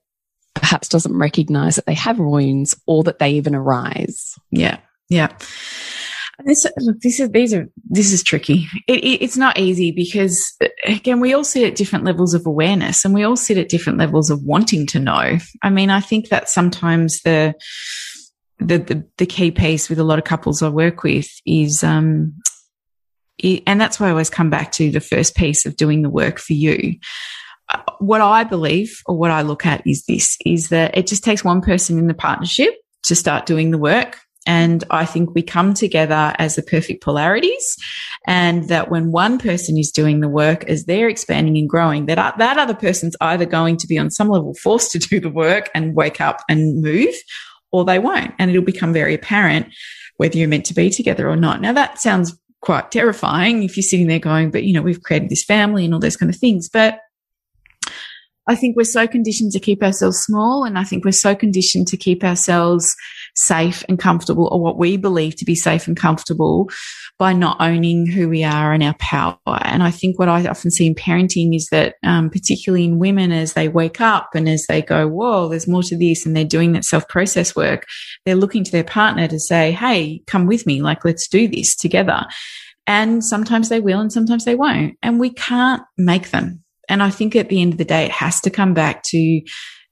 [0.54, 4.34] perhaps doesn't recognize that they have wounds or that they even arise?
[4.50, 4.78] Yeah.
[5.08, 5.28] Yeah.
[6.44, 6.66] This
[7.02, 8.68] this is these are this is tricky.
[8.86, 13.04] It, it, it's not easy because again, we all sit at different levels of awareness,
[13.04, 15.38] and we all sit at different levels of wanting to know.
[15.62, 17.54] I mean, I think that sometimes the
[18.58, 22.34] the the, the key piece with a lot of couples I work with is um,
[23.38, 26.10] it, and that's why I always come back to the first piece of doing the
[26.10, 26.98] work for you
[27.98, 31.44] what I believe or what I look at is this is that it just takes
[31.44, 32.74] one person in the partnership
[33.04, 34.18] to start doing the work.
[34.48, 37.76] And I think we come together as the perfect polarities.
[38.26, 42.18] And that when one person is doing the work as they're expanding and growing, that,
[42.18, 45.28] uh, that other person's either going to be on some level forced to do the
[45.28, 47.14] work and wake up and move,
[47.72, 48.34] or they won't.
[48.38, 49.66] And it'll become very apparent
[50.16, 51.60] whether you're meant to be together or not.
[51.60, 55.28] Now that sounds quite terrifying if you're sitting there going, but you know, we've created
[55.28, 56.70] this family and all those kind of things.
[56.70, 57.00] But
[58.48, 60.64] I think we're so conditioned to keep ourselves small.
[60.64, 62.96] And I think we're so conditioned to keep ourselves
[63.38, 66.68] safe and comfortable or what we believe to be safe and comfortable
[67.18, 69.38] by not owning who we are and our power.
[69.46, 73.30] And I think what I often see in parenting is that, um, particularly in women,
[73.30, 76.44] as they wake up and as they go, whoa, there's more to this, and they're
[76.44, 77.86] doing that self process work,
[78.24, 81.76] they're looking to their partner to say, hey, come with me, like, let's do this
[81.76, 82.26] together.
[82.88, 84.96] And sometimes they will and sometimes they won't.
[85.02, 86.64] And we can't make them.
[86.88, 89.42] And I think at the end of the day, it has to come back to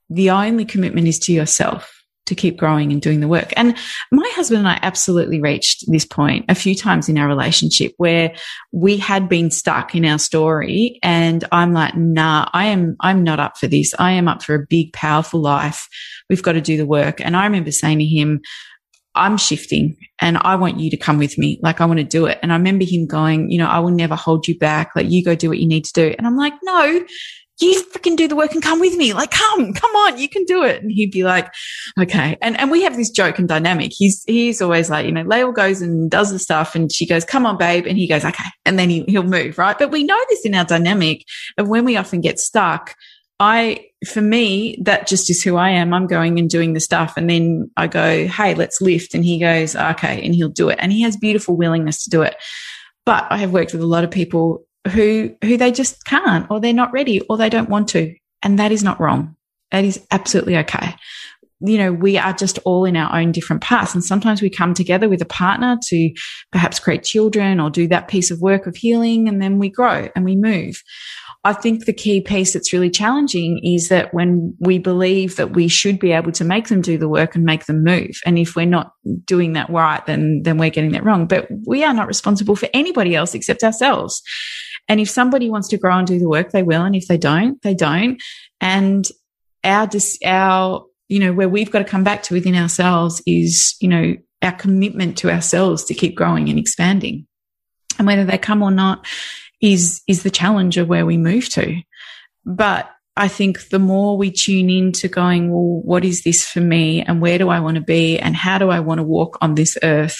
[0.08, 1.95] the only commitment is to yourself
[2.26, 3.52] to keep growing and doing the work.
[3.56, 3.76] And
[4.12, 8.34] my husband and I absolutely reached this point a few times in our relationship where
[8.72, 10.98] we had been stuck in our story.
[11.02, 13.94] And I'm like, nah, I am, I'm not up for this.
[13.98, 15.88] I am up for a big, powerful life.
[16.28, 17.20] We've got to do the work.
[17.20, 18.40] And I remember saying to him,
[19.16, 21.58] I'm shifting and I want you to come with me.
[21.62, 22.38] Like I want to do it.
[22.42, 24.90] And I remember him going, you know, I will never hold you back.
[24.94, 26.14] Like you go do what you need to do.
[26.18, 27.02] And I'm like, no,
[27.60, 29.12] you freaking do the work and come with me.
[29.12, 30.82] Like, come, come on, you can do it.
[30.82, 31.52] And he'd be like,
[31.98, 32.36] okay.
[32.42, 33.92] And, and we have this joke and dynamic.
[33.94, 37.24] He's, he's always like, you know, Lael goes and does the stuff and she goes,
[37.24, 37.86] come on, babe.
[37.86, 38.48] And he goes, okay.
[38.64, 39.78] And then he, he'll move, right?
[39.78, 41.24] But we know this in our dynamic
[41.56, 42.94] of when we often get stuck.
[43.38, 45.92] I, for me, that just is who I am.
[45.92, 47.16] I'm going and doing the stuff.
[47.16, 49.14] And then I go, Hey, let's lift.
[49.14, 50.24] And he goes, okay.
[50.24, 50.78] And he'll do it.
[50.80, 52.36] And he has beautiful willingness to do it.
[53.04, 56.60] But I have worked with a lot of people who who they just can't or
[56.60, 59.36] they're not ready or they don't want to and that is not wrong
[59.70, 60.94] that is absolutely okay
[61.60, 64.74] you know we are just all in our own different paths and sometimes we come
[64.74, 66.12] together with a partner to
[66.52, 70.08] perhaps create children or do that piece of work of healing and then we grow
[70.14, 70.82] and we move
[71.46, 75.68] I think the key piece that's really challenging is that when we believe that we
[75.68, 78.18] should be able to make them do the work and make them move.
[78.26, 78.90] And if we're not
[79.26, 81.28] doing that right, then, then we're getting that wrong.
[81.28, 84.24] But we are not responsible for anybody else except ourselves.
[84.88, 86.82] And if somebody wants to grow and do the work, they will.
[86.82, 88.22] And if they don't, they don't.
[88.60, 89.06] And
[89.64, 89.88] our,
[90.24, 94.14] our, you know, where we've got to come back to within ourselves is, you know,
[94.42, 97.26] our commitment to ourselves to keep growing and expanding.
[97.98, 99.06] And whether they come or not
[99.60, 101.80] is, is the challenge of where we move to.
[102.44, 106.60] But I think the more we tune in to going, well, what is this for
[106.60, 107.02] me?
[107.02, 108.18] And where do I want to be?
[108.18, 110.16] And how do I want to walk on this earth?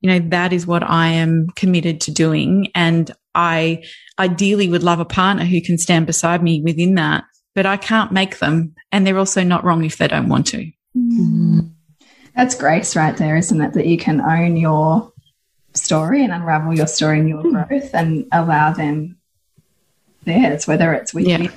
[0.00, 2.68] You know, that is what I am committed to doing.
[2.74, 3.84] And I
[4.18, 8.12] ideally would love a partner who can stand beside me within that, but I can't
[8.12, 8.74] make them.
[8.92, 10.70] And they're also not wrong if they don't want to.
[10.96, 11.70] Mm.
[12.34, 13.72] That's grace right there, isn't it?
[13.74, 15.12] That you can own your
[15.74, 17.68] story and unravel your story and your mm.
[17.68, 19.16] growth and allow them
[20.24, 21.38] theirs, whether it's with yeah.
[21.38, 21.50] you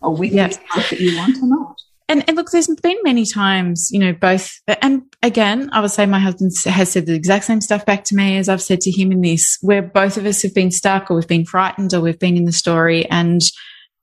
[0.00, 0.48] or with yeah.
[0.48, 1.81] you that you want or not.
[2.12, 6.04] And, and look, there's been many times, you know, both, and again, I would say
[6.04, 8.90] my husband has said the exact same stuff back to me as I've said to
[8.90, 12.02] him in this, where both of us have been stuck or we've been frightened or
[12.02, 13.06] we've been in the story.
[13.06, 13.40] And,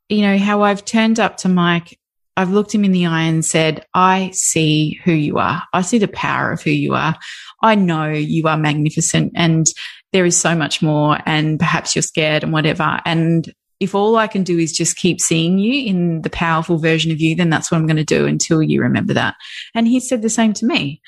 [0.08, 2.00] you know, how I've turned up to Mike,
[2.36, 5.62] I've looked him in the eye and said, I see who you are.
[5.72, 7.16] I see the power of who you are.
[7.62, 9.68] I know you are magnificent and
[10.14, 13.02] there is so much more and perhaps you're scared and whatever.
[13.06, 17.12] And if all I can do is just keep seeing you in the powerful version
[17.12, 19.36] of you, then that's what I'm going to do until you remember that.
[19.74, 21.02] And he said the same to me.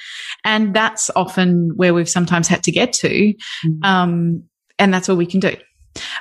[0.45, 3.34] And that's often where we've sometimes had to get to.
[3.65, 3.86] Mm.
[3.86, 4.43] Um,
[4.80, 5.55] and that's all we can do.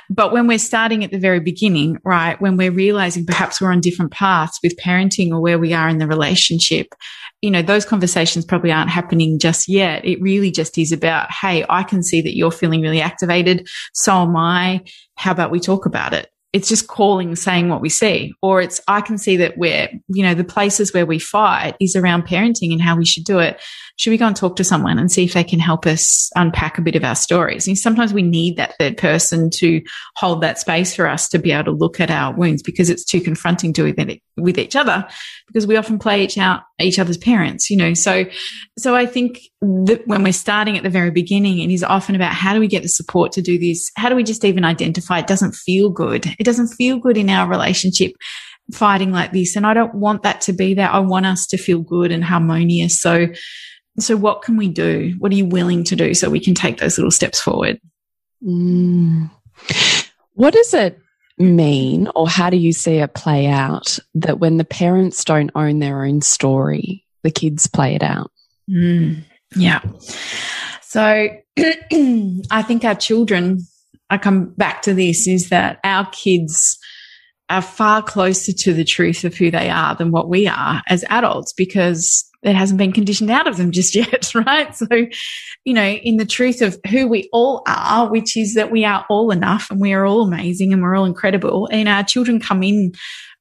[0.09, 3.79] But when we're starting at the very beginning, right, when we're realizing perhaps we're on
[3.79, 6.93] different paths with parenting or where we are in the relationship,
[7.41, 10.03] you know, those conversations probably aren't happening just yet.
[10.05, 13.67] It really just is about, hey, I can see that you're feeling really activated.
[13.93, 14.81] So am I.
[15.15, 16.29] How about we talk about it?
[16.53, 18.33] It's just calling, saying what we see.
[18.41, 21.95] Or it's, I can see that we're, you know, the places where we fight is
[21.95, 23.61] around parenting and how we should do it
[24.01, 26.79] should we go and talk to someone and see if they can help us unpack
[26.79, 27.67] a bit of our stories?
[27.67, 29.79] And sometimes we need that third person to
[30.15, 33.05] hold that space for us to be able to look at our wounds because it's
[33.05, 35.07] too confronting to with, with each other
[35.45, 37.93] because we often play each out each other's parents, you know.
[37.93, 38.25] So,
[38.79, 42.33] so I think that when we're starting at the very beginning, it is often about
[42.33, 43.91] how do we get the support to do this?
[43.97, 46.25] How do we just even identify it doesn't feel good?
[46.39, 48.13] It doesn't feel good in our relationship
[48.73, 49.55] fighting like this.
[49.55, 50.91] And I don't want that to be that.
[50.91, 52.99] I want us to feel good and harmonious.
[52.99, 53.27] So,
[53.99, 55.15] so, what can we do?
[55.19, 57.79] What are you willing to do so we can take those little steps forward?
[58.43, 59.29] Mm.
[60.33, 60.99] What does it
[61.37, 65.79] mean, or how do you see it play out that when the parents don't own
[65.79, 68.31] their own story, the kids play it out?
[68.69, 69.23] Mm.
[69.55, 69.81] Yeah.
[70.81, 71.27] So,
[71.57, 73.59] I think our children,
[74.09, 76.79] I come back to this, is that our kids
[77.49, 81.03] are far closer to the truth of who they are than what we are as
[81.09, 84.75] adults because it hasn't been conditioned out of them just yet, right?
[84.75, 84.87] So,
[85.63, 89.05] you know, in the truth of who we all are, which is that we are
[89.09, 92.63] all enough and we are all amazing and we're all incredible, and our children come
[92.63, 92.93] in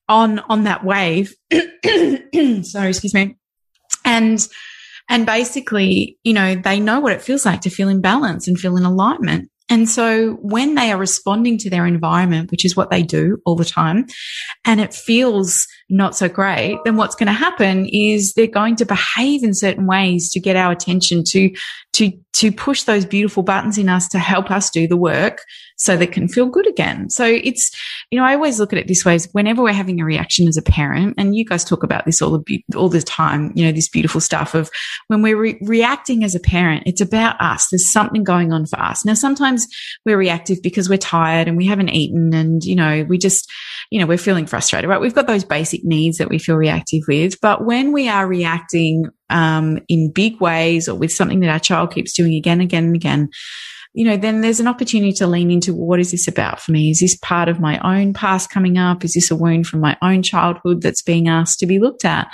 [0.09, 1.35] on on that wave.
[1.53, 3.37] Sorry, excuse me.
[4.05, 4.47] And
[5.09, 8.59] and basically, you know, they know what it feels like to feel in balance and
[8.59, 9.51] feel in alignment.
[9.69, 13.55] And so when they are responding to their environment, which is what they do all
[13.55, 14.07] the time,
[14.65, 18.85] and it feels not so great, then what's going to happen is they're going to
[18.85, 21.55] behave in certain ways to get our attention to,
[21.93, 25.43] to, to push those beautiful buttons in us to help us do the work
[25.81, 27.09] so they can feel good again.
[27.09, 27.71] So it's,
[28.11, 30.47] you know, I always look at it this way is whenever we're having a reaction
[30.47, 33.65] as a parent, and you guys talk about this all the, all the time, you
[33.65, 34.71] know, this beautiful stuff of
[35.09, 37.67] when we're re reacting as a parent, it's about us.
[37.71, 39.07] There's something going on for us.
[39.07, 39.67] Now, sometimes
[40.05, 43.51] we're reactive because we're tired and we haven't eaten and, you know, we just,
[43.91, 45.01] you know, we're feeling frustrated, right?
[45.01, 47.41] We've got those basic needs that we feel reactive with.
[47.41, 51.95] But when we are reacting, um, in big ways or with something that our child
[51.95, 53.31] keeps doing again, again and again,
[53.93, 56.91] you know, then there's an opportunity to lean into what is this about for me?
[56.91, 59.05] Is this part of my own past coming up?
[59.05, 62.29] Is this a wound from my own childhood that's being asked to be looked at?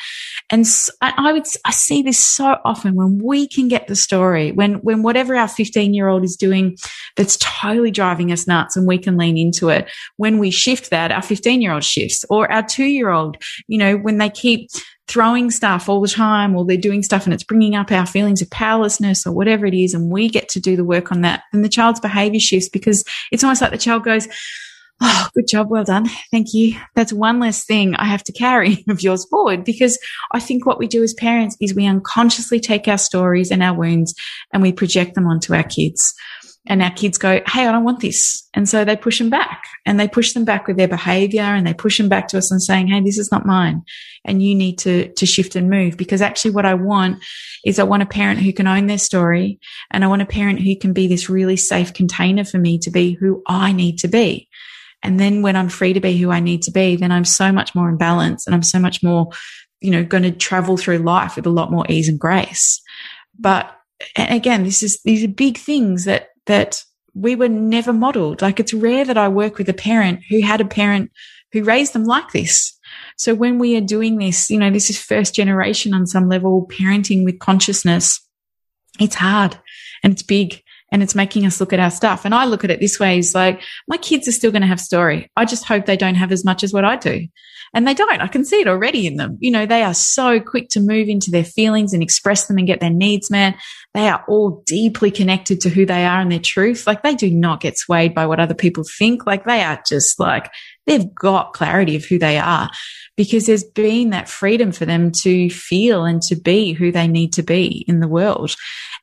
[0.51, 0.67] And
[1.01, 5.03] I would, I see this so often when we can get the story, when, when
[5.03, 6.77] whatever our 15 year old is doing
[7.17, 9.91] that's totally driving us nuts and we can lean into it.
[10.17, 13.79] When we shift that, our 15 year old shifts or our two year old, you
[13.79, 14.69] know, when they keep
[15.09, 18.43] throwing stuff all the time or they're doing stuff and it's bringing up our feelings
[18.43, 21.43] of powerlessness or whatever it is and we get to do the work on that
[21.53, 24.27] then the child's behavior shifts because it's almost like the child goes
[25.01, 26.09] oh good job well done.
[26.31, 26.79] Thank you.
[26.95, 29.99] That's one less thing i have to carry of yours forward because
[30.33, 33.75] i think what we do as parents is we unconsciously take our stories and our
[33.75, 34.15] wounds
[34.53, 36.15] and we project them onto our kids
[36.67, 38.49] and our kids go, Hey, I don't want this.
[38.55, 41.67] And so they push them back and they push them back with their behavior and
[41.67, 43.83] they push them back to us and saying, Hey, this is not mine.
[44.25, 47.23] And you need to, to shift and move because actually what I want
[47.65, 49.59] is I want a parent who can own their story
[49.91, 52.91] and I want a parent who can be this really safe container for me to
[52.91, 54.49] be who I need to be.
[55.03, 57.53] And then when I'm free to be who I need to be, then I'm so
[57.53, 59.29] much more in balance and I'm so much more,
[59.81, 62.83] you know, going to travel through life with a lot more ease and grace.
[63.39, 63.73] But
[64.17, 66.83] again, this is, these are big things that that
[67.15, 68.43] we were never modeled.
[68.43, 71.11] Like it's rare that I work with a parent who had a parent
[71.53, 72.79] who raised them like this.
[73.17, 76.69] So when we are doing this, you know, this is first generation on some level
[76.69, 78.21] parenting with consciousness.
[79.01, 79.59] It's hard
[80.03, 80.63] and it's big
[80.93, 82.25] and it's making us look at our stuff.
[82.25, 84.69] And I look at it this way is like, my kids are still going to
[84.69, 85.31] have story.
[85.37, 87.27] I just hope they don't have as much as what I do.
[87.75, 88.21] And they don't.
[88.21, 89.37] I can see it already in them.
[89.41, 92.67] You know, they are so quick to move into their feelings and express them and
[92.67, 93.57] get their needs met.
[93.93, 96.87] They are all deeply connected to who they are and their truth.
[96.87, 99.27] Like they do not get swayed by what other people think.
[99.27, 100.51] Like they are just like,
[100.87, 102.71] they've got clarity of who they are
[103.17, 107.33] because there's been that freedom for them to feel and to be who they need
[107.33, 108.55] to be in the world.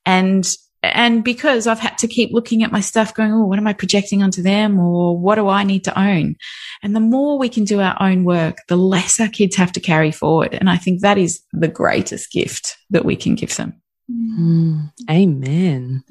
[0.06, 0.46] And
[0.84, 3.74] and because I've had to keep looking at my stuff going, oh, what am I
[3.74, 4.80] projecting onto them?
[4.80, 6.36] Or what do I need to own?
[6.82, 9.80] And the more we can do our own work, the less our kids have to
[9.80, 10.54] carry forward.
[10.54, 13.82] And I think that is the greatest gift that we can give them.
[14.12, 16.04] Mm, amen.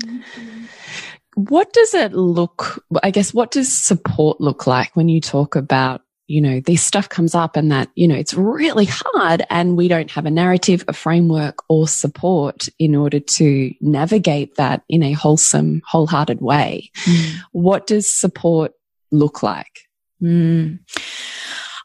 [1.34, 6.00] what does it look, I guess, what does support look like when you talk about,
[6.32, 9.86] you know, this stuff comes up and that, you know, it's really hard and we
[9.86, 15.12] don't have a narrative, a framework or support in order to navigate that in a
[15.12, 16.90] wholesome, wholehearted way.
[17.04, 17.34] Mm.
[17.52, 18.72] What does support
[19.10, 19.80] look like?
[20.22, 20.78] Mm.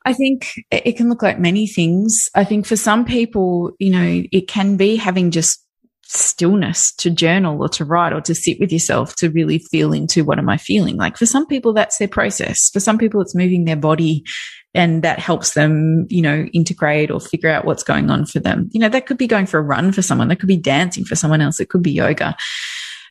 [0.05, 2.29] I think it can look like many things.
[2.33, 5.66] I think for some people, you know, it can be having just
[6.07, 10.23] stillness to journal or to write or to sit with yourself to really feel into
[10.23, 10.97] what am I feeling.
[10.97, 12.69] Like for some people, that's their process.
[12.71, 14.23] For some people, it's moving their body
[14.73, 18.69] and that helps them, you know, integrate or figure out what's going on for them.
[18.71, 20.27] You know, that could be going for a run for someone.
[20.27, 21.59] That could be dancing for someone else.
[21.59, 22.35] It could be yoga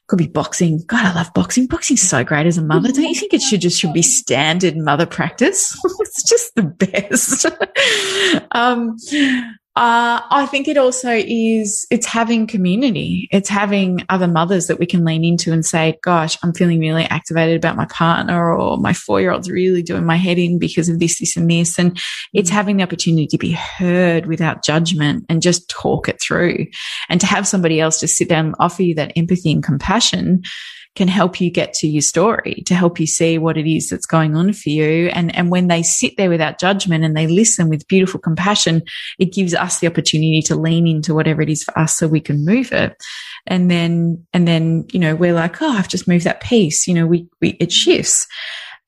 [0.09, 0.83] could be boxing.
[0.87, 1.67] God, I love boxing.
[1.67, 2.93] Boxing's so great as a mother.
[2.93, 5.77] Don't you think it should just should be standard mother practice?
[6.01, 7.47] it's just the best.
[8.53, 8.97] um,
[9.77, 13.29] uh, I think it also is, it's having community.
[13.31, 17.05] It's having other mothers that we can lean into and say, gosh, I'm feeling really
[17.05, 20.89] activated about my partner or my four year old's really doing my head in because
[20.89, 21.79] of this, this and this.
[21.79, 22.01] And
[22.33, 26.67] it's having the opportunity to be heard without judgment and just talk it through
[27.11, 30.43] and to have somebody else just sit down and offer you that empathy and compassion
[30.97, 34.07] can help you get to your story, to help you see what it is that's
[34.07, 35.09] going on for you.
[35.09, 38.83] And, and when they sit there without judgment and they listen with beautiful compassion,
[39.19, 42.21] it gives us the opportunity to lean into whatever it is for us so we
[42.21, 42.97] can move it.
[43.47, 46.89] And then, and then, you know, we're like, oh, I've just moved that piece.
[46.89, 48.27] You know, we, we, it shifts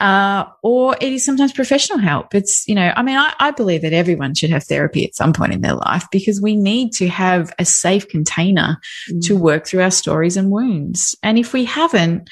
[0.00, 2.34] uh, or it is sometimes professional help.
[2.34, 5.32] It's, you know, I mean, I, I, believe that everyone should have therapy at some
[5.32, 8.78] point in their life because we need to have a safe container
[9.10, 9.26] mm.
[9.26, 11.16] to work through our stories and wounds.
[11.24, 12.30] And if we haven't,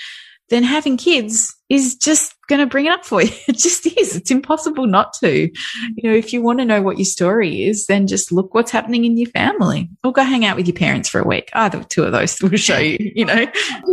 [0.48, 3.30] then having kids is just going to bring it up for you.
[3.49, 4.16] It just is.
[4.16, 5.49] It's impossible not to.
[5.94, 8.72] You know, if you want to know what your story is, then just look what's
[8.72, 11.49] happening in your family or go hang out with your parents for a week.
[11.53, 13.47] Either two of those will show you, you know.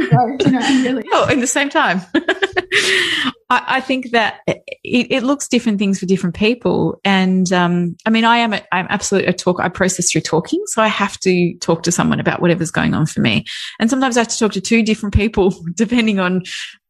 [1.14, 2.02] oh, in the same time.
[3.50, 7.00] I, I, think that it, it, looks different things for different people.
[7.04, 9.60] And, um, I mean, I am, a, I'm absolutely a talk.
[9.60, 10.62] I process through talking.
[10.68, 13.46] So I have to talk to someone about whatever's going on for me.
[13.80, 16.44] And sometimes I have to talk to two different people depending on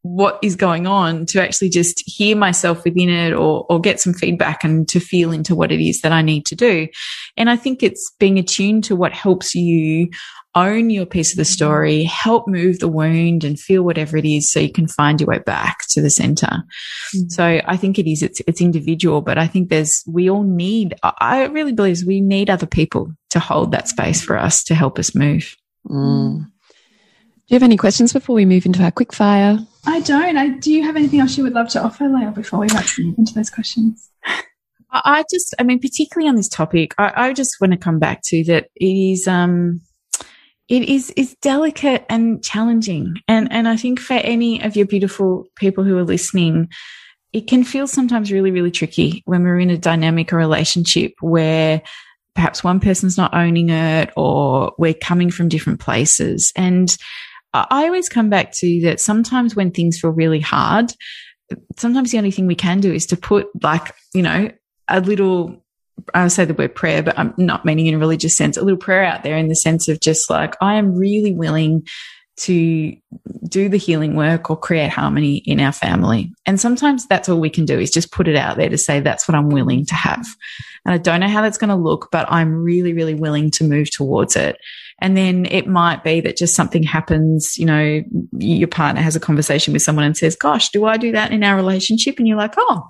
[0.04, 4.14] what is going on to actually just hear myself within it or, or get some
[4.14, 6.88] feedback and to feel into what it is that I need to do.
[7.36, 10.10] And I think it's being attuned to what helps you
[10.56, 14.50] own your piece of the story, help move the wound and feel whatever it is
[14.50, 16.46] so you can find your way back to the center.
[16.46, 17.28] Mm-hmm.
[17.30, 20.94] So I think it is, it's, it's individual, but I think there's, we all need,
[21.02, 24.98] I really believe we need other people to hold that space for us to help
[24.98, 25.56] us move.
[25.88, 26.46] Mm.
[27.46, 29.58] Do you have any questions before we move into our quick fire?
[29.86, 30.38] I don't.
[30.38, 32.68] I, do you have anything else you would love to offer, Lael, before we
[32.98, 34.10] move into those questions?
[34.90, 38.22] I just, I mean, particularly on this topic, I, I just want to come back
[38.26, 39.82] to that it is, um,
[40.68, 45.44] it is is delicate and challenging, and and I think for any of your beautiful
[45.56, 46.70] people who are listening,
[47.34, 51.82] it can feel sometimes really really tricky when we're in a dynamic or relationship where
[52.34, 56.96] perhaps one person's not owning it or we're coming from different places and
[57.54, 60.92] I always come back to that sometimes when things feel really hard,
[61.76, 64.50] sometimes the only thing we can do is to put like, you know,
[64.88, 65.62] a little,
[66.12, 68.78] I say the word prayer, but I'm not meaning in a religious sense, a little
[68.78, 71.86] prayer out there in the sense of just like, I am really willing
[72.36, 72.96] to
[73.48, 76.32] do the healing work or create harmony in our family.
[76.46, 78.98] And sometimes that's all we can do is just put it out there to say,
[78.98, 80.26] that's what I'm willing to have.
[80.84, 83.64] And I don't know how that's going to look, but I'm really, really willing to
[83.64, 84.56] move towards it.
[85.00, 88.02] And then it might be that just something happens, you know,
[88.38, 91.42] your partner has a conversation with someone and says, gosh, do I do that in
[91.42, 92.18] our relationship?
[92.18, 92.86] And you're like, oh,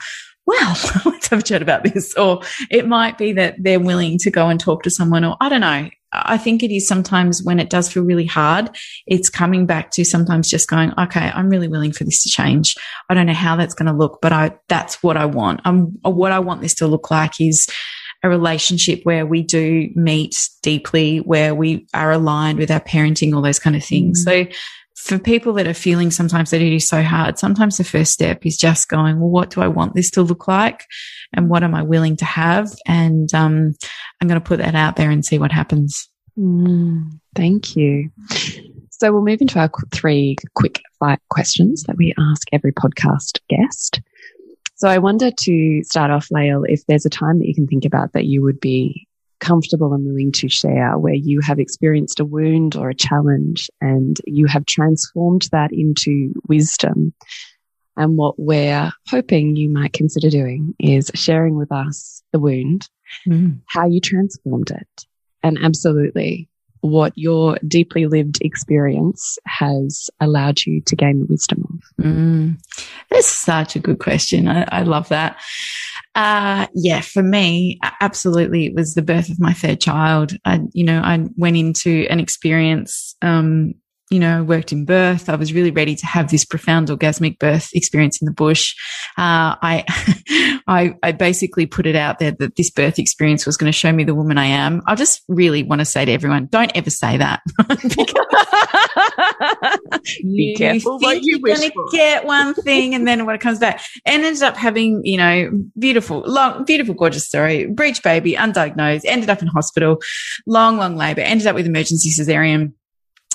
[0.47, 2.15] well, let's have a chat about this.
[2.15, 5.49] Or it might be that they're willing to go and talk to someone, or I
[5.49, 5.89] don't know.
[6.13, 8.71] I think it is sometimes when it does feel really hard,
[9.07, 12.77] it's coming back to sometimes just going, okay, I'm really willing for this to change.
[13.11, 15.61] I don't know how that's going to look, but I, that's what I want.
[15.65, 17.69] I'm, what I want this to look like is
[18.25, 23.43] a relationship where we do meet deeply, where we are aligned with our parenting, all
[23.43, 24.25] those kind of things.
[24.25, 24.49] Mm.
[24.49, 24.57] So
[24.97, 28.47] for people that are feeling sometimes that it is so hard, sometimes the first step
[28.47, 30.87] is just going, well, what do I want this to look like?
[31.35, 32.71] And what am I willing to have?
[32.87, 33.75] And um,
[34.21, 36.09] I'm going to put that out there and see what happens.
[36.39, 38.11] Mm, thank you.
[38.91, 44.01] So we'll move into our three quick fire questions that we ask every podcast guest.
[44.77, 47.85] So I wonder to start off, Lael, if there's a time that you can think
[47.85, 49.07] about that you would be
[49.41, 54.17] comfortable and willing to share where you have experienced a wound or a challenge and
[54.27, 57.13] you have transformed that into wisdom.
[57.97, 62.89] And what we're hoping you might consider doing is sharing with us the wound,
[63.29, 63.61] mm.
[63.69, 65.07] how you transformed it,
[65.43, 66.49] and absolutely
[66.85, 72.05] what your deeply lived experience has allowed you to gain the wisdom of?
[72.05, 72.63] Mm,
[73.11, 74.49] that's such a good question.
[74.49, 75.41] I, I love that.
[76.15, 80.37] Uh, yeah, for me, absolutely, it was the birth of my third child.
[80.45, 83.73] I, you know, I went into an experience, um,
[84.11, 85.29] you know, worked in birth.
[85.29, 88.75] I was really ready to have this profound orgasmic birth experience in the bush.
[89.17, 89.85] Uh, I,
[90.67, 93.93] I, I basically put it out there that this birth experience was going to show
[93.93, 94.83] me the woman I am.
[94.87, 97.41] I just really want to say to everyone, don't ever say that.
[100.23, 101.87] Be careful you what you wish gonna for.
[101.91, 105.51] get one thing, and then when it comes back, and ended up having, you know,
[105.79, 107.67] beautiful, long, beautiful, gorgeous story.
[107.67, 110.01] Breech baby, undiagnosed, ended up in hospital,
[110.47, 112.73] long, long labor, ended up with emergency cesarean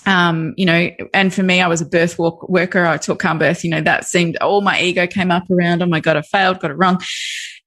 [0.05, 2.85] um, you know, and for me, I was a birth walk worker.
[2.85, 3.63] I taught calm birth.
[3.63, 5.81] You know, that seemed all my ego came up around.
[5.81, 6.99] Oh my God, I failed, got it wrong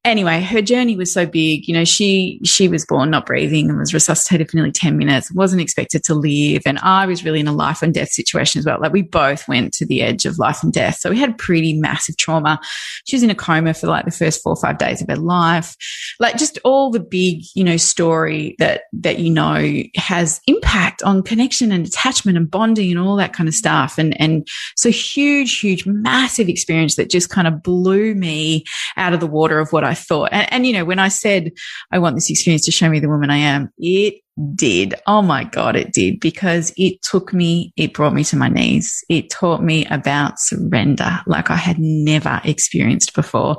[0.05, 1.69] anyway, her journey was so big.
[1.69, 5.33] You know, she she was born not breathing and was resuscitated for nearly 10 minutes,
[5.33, 6.63] wasn't expected to live.
[6.67, 8.81] And I was really in a life and death situation as well.
[8.81, 10.99] Like we both went to the edge of life and death.
[10.99, 12.61] So we had pretty massive trauma.
[13.05, 15.17] She was in a coma for like the first four or five days of her
[15.17, 15.77] life.
[16.19, 21.23] Like just all the big, you know, story that that you know has impact on
[21.23, 23.99] connection and attachment and bonding and all that kind of stuff.
[23.99, 24.47] And and
[24.77, 28.65] so huge, huge, massive experience that just kind of blew me
[28.97, 30.31] out of the water of what I I thought.
[30.33, 31.53] And, and, you know, when I said
[31.91, 34.15] I want this experience to show me the woman I am, it
[34.55, 34.95] did.
[35.07, 39.05] Oh my God, it did because it took me, it brought me to my knees.
[39.11, 43.59] It taught me about surrender like I had never experienced before.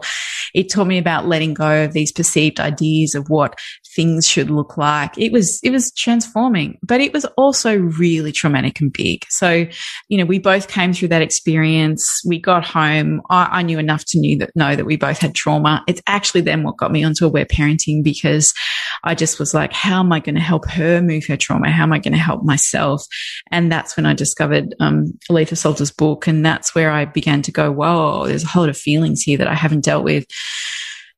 [0.56, 3.60] It taught me about letting go of these perceived ideas of what
[3.96, 5.18] things should look like.
[5.18, 9.26] It was, it was transforming, but it was also really traumatic and big.
[9.30, 9.66] So,
[10.10, 12.22] you know, we both came through that experience.
[12.26, 13.22] We got home.
[13.30, 15.84] I, I knew enough to knew that, know that we both had trauma.
[15.88, 18.54] It's actually then what got me onto aware parenting because
[19.04, 21.70] I just was like, how am I going to help her move her trauma?
[21.70, 23.04] How am I going to help myself?
[23.52, 26.28] And that's when I discovered, um, Aletha Solter's book.
[26.28, 29.38] And that's where I began to go, whoa, there's a whole lot of feelings here
[29.38, 30.26] that I haven't dealt with.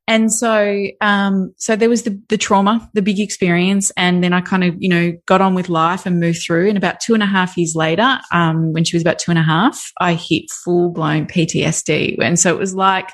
[0.08, 3.91] And so, um, so there was the, the trauma, the big experience.
[3.97, 6.68] And then I kind of, you know, got on with life and moved through.
[6.68, 9.39] And about two and a half years later, um, when she was about two and
[9.39, 12.18] a half, I hit full blown PTSD.
[12.22, 13.10] And so it was like,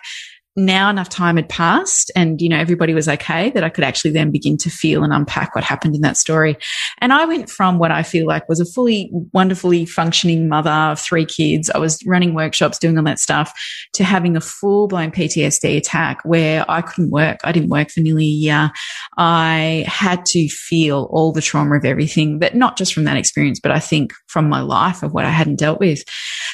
[0.66, 4.12] now enough time had passed and, you know, everybody was okay that I could actually
[4.12, 6.57] then begin to feel and unpack what happened in that story.
[6.99, 10.99] And I went from what I feel like was a fully wonderfully functioning mother of
[10.99, 11.70] three kids.
[11.70, 13.53] I was running workshops, doing all that stuff
[13.93, 17.39] to having a full blown PTSD attack where I couldn't work.
[17.43, 18.72] I didn't work for nearly a year.
[19.18, 23.59] I had to feel all the trauma of everything, but not just from that experience,
[23.59, 26.03] but I think from my life of what I hadn't dealt with.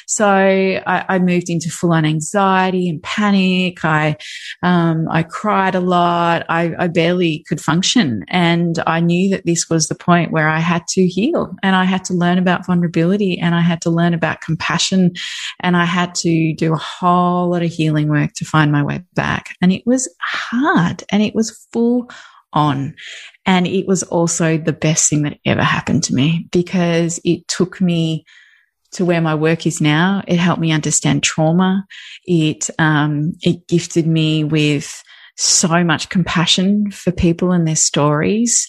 [0.06, 3.84] So I, I moved into full on anxiety and panic.
[3.84, 3.97] I,
[4.62, 6.44] um, I cried a lot.
[6.48, 8.24] I, I barely could function.
[8.28, 11.84] And I knew that this was the point where I had to heal and I
[11.84, 15.12] had to learn about vulnerability and I had to learn about compassion
[15.60, 19.02] and I had to do a whole lot of healing work to find my way
[19.14, 19.56] back.
[19.60, 22.10] And it was hard and it was full
[22.52, 22.94] on.
[23.46, 27.80] And it was also the best thing that ever happened to me because it took
[27.80, 28.24] me
[28.92, 30.22] to where my work is now.
[30.26, 31.86] It helped me understand trauma.
[32.24, 35.02] It, um, it gifted me with
[35.36, 38.68] so much compassion for people and their stories.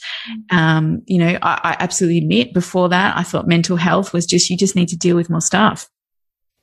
[0.51, 4.49] Um, you know, I, I absolutely admit before that, I thought mental health was just,
[4.51, 5.89] you just need to deal with more stuff.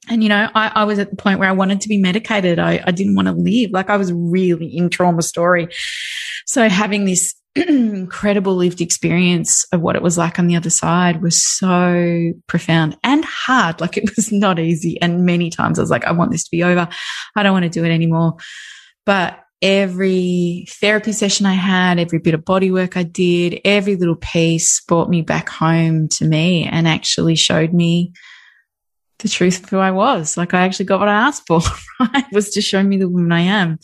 [0.08, 2.60] And, you know, I, I, was at the point where I wanted to be medicated.
[2.60, 3.70] I, I didn't want to live.
[3.72, 5.68] Like I was really in trauma story.
[6.46, 11.22] So having this incredible lived experience of what it was like on the other side
[11.22, 13.80] was so profound and hard.
[13.80, 15.00] Like it was not easy.
[15.00, 16.88] And many times I was like, I want this to be over.
[17.36, 18.36] I don't want to do it anymore.
[19.04, 24.16] But every therapy session I had, every bit of body work I did, every little
[24.16, 28.12] piece brought me back home to me and actually showed me
[29.20, 30.36] the truth of who I was.
[30.36, 31.60] Like I actually got what I asked for,
[32.00, 32.24] right?
[32.32, 33.78] Was to show me the woman I am.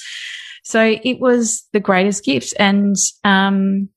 [0.63, 2.55] So it was the greatest gift.
[2.59, 3.89] And, um,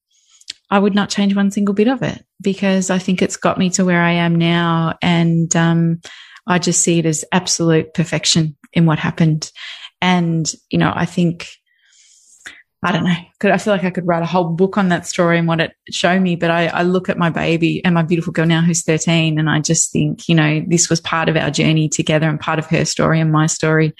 [0.70, 3.70] I would not change one single bit of it because I think it's got me
[3.72, 4.98] to where I am now.
[5.02, 6.02] And, um,
[6.48, 9.52] I just see it as absolute perfection in what happened.
[10.02, 11.48] And, you know, I think,
[12.86, 15.08] I don't know, could, I feel like I could write a whole book on that
[15.08, 16.36] story and what it showed me.
[16.36, 19.50] But I, I look at my baby and my beautiful girl now who's 13 and
[19.50, 22.68] I just think, you know, this was part of our journey together and part of
[22.68, 23.94] her story and my story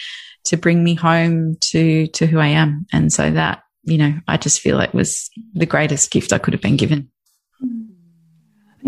[0.46, 2.86] to bring me home to to who I am.
[2.94, 6.54] And so that, you know, I just feel it was the greatest gift I could
[6.54, 7.10] have been given.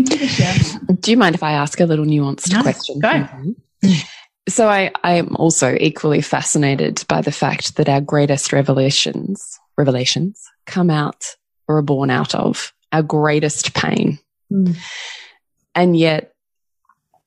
[0.04, 3.00] Do you mind if I ask a little nuanced no, question?
[3.00, 3.26] Go.
[4.48, 10.90] So I, I'm also equally fascinated by the fact that our greatest revelations, revelations come
[10.90, 11.24] out
[11.66, 14.18] or are born out of our greatest pain.
[14.52, 14.76] Mm.
[15.74, 16.34] And yet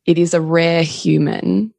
[0.05, 1.73] it is a rare human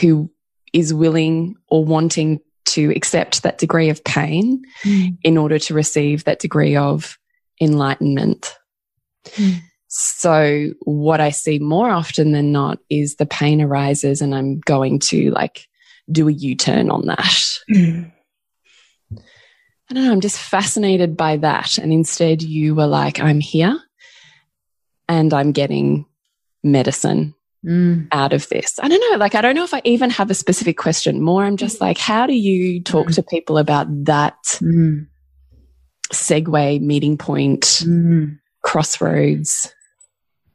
[0.00, 0.30] who
[0.72, 5.16] is willing or wanting to accept that degree of pain mm.
[5.22, 7.18] in order to receive that degree of
[7.60, 8.54] enlightenment.
[9.30, 9.60] Mm.
[9.88, 15.00] So what I see more often than not is the pain arises and I'm going
[15.00, 15.66] to like
[16.10, 17.58] do a U-turn on that.
[17.70, 18.12] Mm.
[19.90, 20.12] I don't know.
[20.12, 21.76] I'm just fascinated by that.
[21.76, 23.76] And instead you were like, I'm here
[25.08, 26.06] and I'm getting
[26.62, 27.34] medicine
[27.66, 28.06] mm.
[28.12, 28.78] out of this?
[28.80, 29.18] I don't know.
[29.18, 31.20] Like, I don't know if I even have a specific question.
[31.20, 33.14] More, I'm just like, how do you talk mm.
[33.16, 35.06] to people about that mm.
[36.12, 38.38] segue, meeting point, mm.
[38.62, 39.74] crossroads?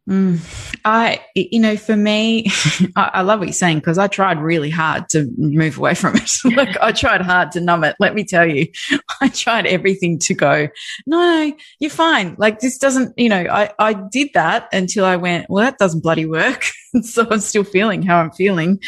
[0.07, 0.39] Mm.
[0.85, 2.45] I, you know, for me,
[2.95, 6.15] I, I, love what you're saying because I tried really hard to move away from
[6.15, 6.29] it.
[6.55, 7.95] like I tried hard to numb it.
[7.99, 8.67] Let me tell you,
[9.21, 10.67] I tried everything to go,
[11.07, 12.35] no, you're fine.
[12.37, 16.03] Like this doesn't, you know, I, I did that until I went, well, that doesn't
[16.03, 16.65] bloody work.
[17.01, 18.79] so I'm still feeling how I'm feeling.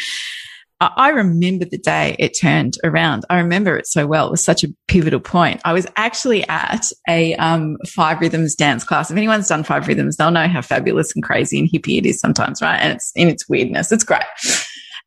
[0.80, 3.24] I remember the day it turned around.
[3.28, 4.28] I remember it so well.
[4.28, 5.60] It was such a pivotal point.
[5.64, 9.10] I was actually at a um, five rhythms dance class.
[9.10, 12.20] If anyone's done five rhythms, they'll know how fabulous and crazy and hippie it is
[12.20, 12.78] sometimes, right?
[12.78, 13.90] And it's in its weirdness.
[13.90, 14.22] It's great.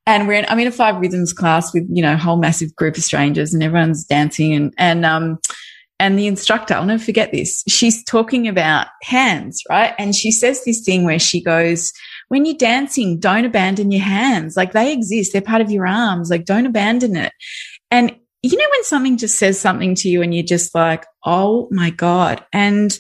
[0.06, 2.76] And we're in, I'm in a five rhythms class with, you know, a whole massive
[2.76, 5.40] group of strangers and everyone's dancing and, and, um,
[6.00, 7.64] and the instructor, I'll never forget this.
[7.70, 9.94] She's talking about hands, right?
[10.00, 11.94] And she says this thing where she goes,
[12.32, 14.56] when you're dancing, don't abandon your hands.
[14.56, 15.34] Like they exist.
[15.34, 16.30] They're part of your arms.
[16.30, 17.34] Like don't abandon it.
[17.92, 21.68] And you know, when something just says something to you and you're just like, Oh
[21.72, 22.42] my God.
[22.54, 22.98] And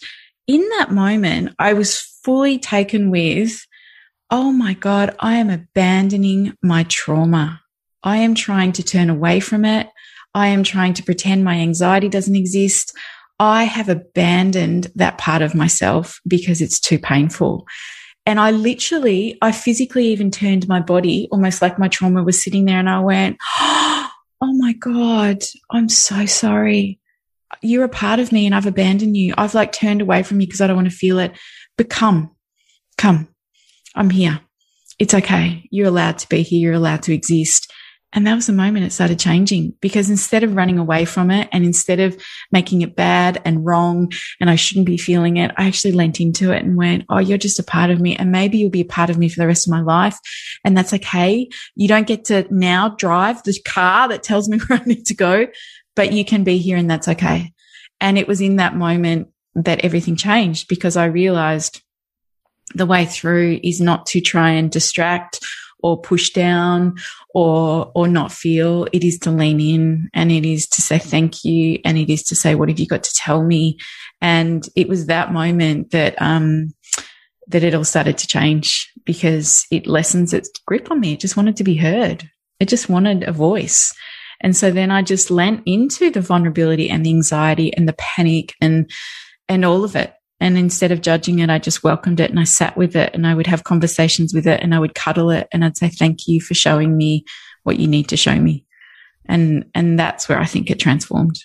[0.47, 3.65] in that moment, I was fully taken with,
[4.29, 7.61] Oh my God, I am abandoning my trauma.
[8.03, 9.87] I am trying to turn away from it.
[10.33, 12.93] I am trying to pretend my anxiety doesn't exist.
[13.39, 17.65] I have abandoned that part of myself because it's too painful.
[18.25, 22.65] And I literally, I physically even turned my body almost like my trauma was sitting
[22.65, 23.37] there and I went,
[24.43, 26.99] Oh my God, I'm so sorry.
[27.61, 29.35] You're a part of me and I've abandoned you.
[29.37, 31.37] I've like turned away from you because I don't want to feel it.
[31.77, 32.31] But come,
[32.97, 33.27] come,
[33.95, 34.39] I'm here.
[34.97, 35.67] It's okay.
[35.71, 36.61] You're allowed to be here.
[36.61, 37.71] You're allowed to exist.
[38.13, 41.47] And that was the moment it started changing because instead of running away from it
[41.51, 45.67] and instead of making it bad and wrong and I shouldn't be feeling it, I
[45.67, 48.15] actually leant into it and went, Oh, you're just a part of me.
[48.17, 50.17] And maybe you'll be a part of me for the rest of my life.
[50.65, 51.47] And that's okay.
[51.75, 55.15] You don't get to now drive the car that tells me where I need to
[55.15, 55.47] go,
[55.95, 57.53] but you can be here and that's okay.
[58.01, 61.81] And it was in that moment that everything changed because I realized
[62.73, 65.39] the way through is not to try and distract
[65.83, 66.95] or push down
[67.33, 68.87] or or not feel.
[68.91, 72.23] It is to lean in and it is to say thank you and it is
[72.23, 73.77] to say what have you got to tell me?
[74.21, 76.73] And it was that moment that um
[77.47, 81.13] that it all started to change because it lessens its grip on me.
[81.13, 82.29] It just wanted to be heard.
[82.59, 83.93] It just wanted a voice.
[84.41, 88.53] And so then I just lent into the vulnerability and the anxiety and the panic
[88.61, 88.89] and
[89.49, 92.45] and all of it and instead of judging it, I just welcomed it and I
[92.45, 95.47] sat with it and I would have conversations with it and I would cuddle it
[95.51, 97.25] and I'd say, thank you for showing me
[97.61, 98.65] what you need to show me.
[99.27, 101.39] And, and that's where I think it transformed.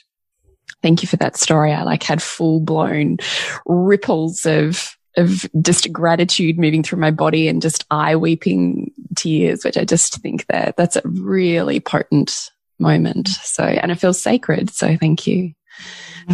[0.83, 1.75] Thank you for that story.
[1.75, 3.19] I like had full blown
[3.67, 9.77] ripples of, of just gratitude moving through my body and just eye weeping tears, which
[9.77, 13.29] I just think that that's a really potent moment.
[13.29, 14.71] So, and it feels sacred.
[14.71, 15.53] So thank you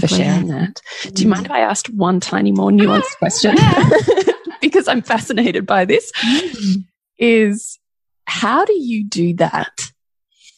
[0.01, 0.80] for sharing that.
[1.12, 3.57] Do you mind if I asked one tiny more nuanced question?
[4.61, 6.11] because I'm fascinated by this.
[6.24, 6.84] Mm.
[7.18, 7.78] Is
[8.26, 9.93] how do you do that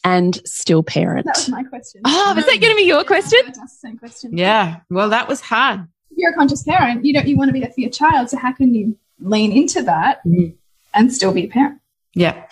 [0.03, 1.25] and still parent?
[1.25, 2.01] That was my question.
[2.05, 3.39] Oh, was that going to be your question?
[3.67, 4.37] same question.
[4.37, 4.77] Yeah.
[4.89, 5.87] Well, that was hard.
[6.15, 7.03] You're a conscious parent.
[7.03, 7.27] You don't.
[7.27, 8.29] You want to be there for your child.
[8.29, 10.55] So how can you lean into that mm.
[10.93, 11.81] and still be a parent?
[12.13, 12.45] Yeah.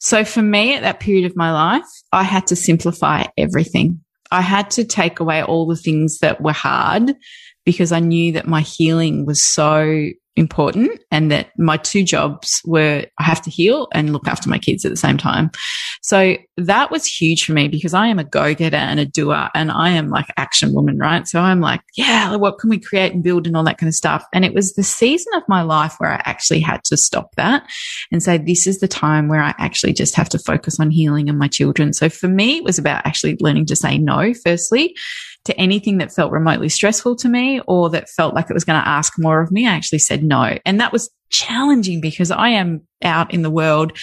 [0.00, 4.00] So for me, at that period of my life, I had to simplify everything.
[4.30, 7.14] I had to take away all the things that were hard
[7.64, 13.04] because I knew that my healing was so important and that my two jobs were
[13.18, 15.50] I have to heal and look after my kids at the same time.
[16.02, 19.72] So that was huge for me because I am a go-getter and a doer and
[19.72, 21.26] I am like action woman, right?
[21.26, 23.94] So I'm like, yeah, what can we create and build and all that kind of
[23.94, 24.24] stuff.
[24.32, 27.66] And it was the season of my life where I actually had to stop that
[28.12, 31.28] and say, this is the time where I actually just have to focus on healing
[31.28, 31.92] and my children.
[31.92, 34.94] So for me, it was about actually learning to say no, firstly,
[35.46, 38.80] to anything that felt remotely stressful to me or that felt like it was going
[38.80, 40.58] to ask more of me, I actually said no.
[40.64, 43.96] And that was challenging because I am out in the world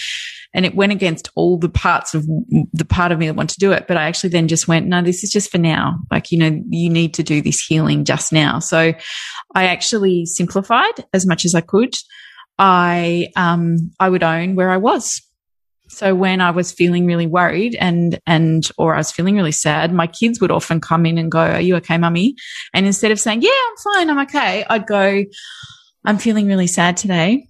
[0.52, 2.26] and it went against all the parts of
[2.72, 3.86] the part of me that want to do it.
[3.88, 5.98] But I actually then just went, no, this is just for now.
[6.10, 8.60] Like, you know, you need to do this healing just now.
[8.60, 8.92] So
[9.54, 11.96] I actually simplified as much as I could.
[12.58, 15.20] I um, I would own where I was.
[15.94, 19.92] So when I was feeling really worried and and or I was feeling really sad,
[19.92, 22.36] my kids would often come in and go, "Are you okay, mummy?"
[22.72, 25.24] And instead of saying, "Yeah, I'm fine, I'm okay," I'd go,
[26.04, 27.48] "I'm feeling really sad today."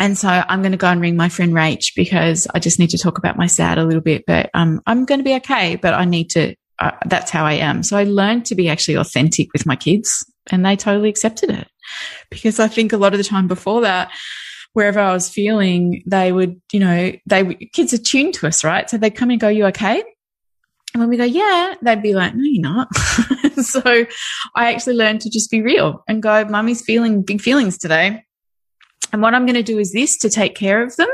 [0.00, 2.90] And so I'm going to go and ring my friend Rach because I just need
[2.90, 5.74] to talk about my sad a little bit, but um, I'm going to be okay,
[5.76, 7.82] but I need to, uh, that's how I am.
[7.82, 11.68] So I learned to be actually authentic with my kids and they totally accepted it
[12.30, 14.10] because I think a lot of the time before that,
[14.78, 18.88] wherever I was feeling, they would, you know, they kids are tuned to us, right?
[18.88, 20.04] So they'd come and go, "You okay?"
[20.94, 22.94] And when we go, "Yeah," they'd be like, "No, you're not."
[23.56, 23.82] so
[24.54, 28.22] I actually learned to just be real and go, "Mummy's feeling big feelings today."
[29.12, 31.08] And what I'm going to do is this to take care of them.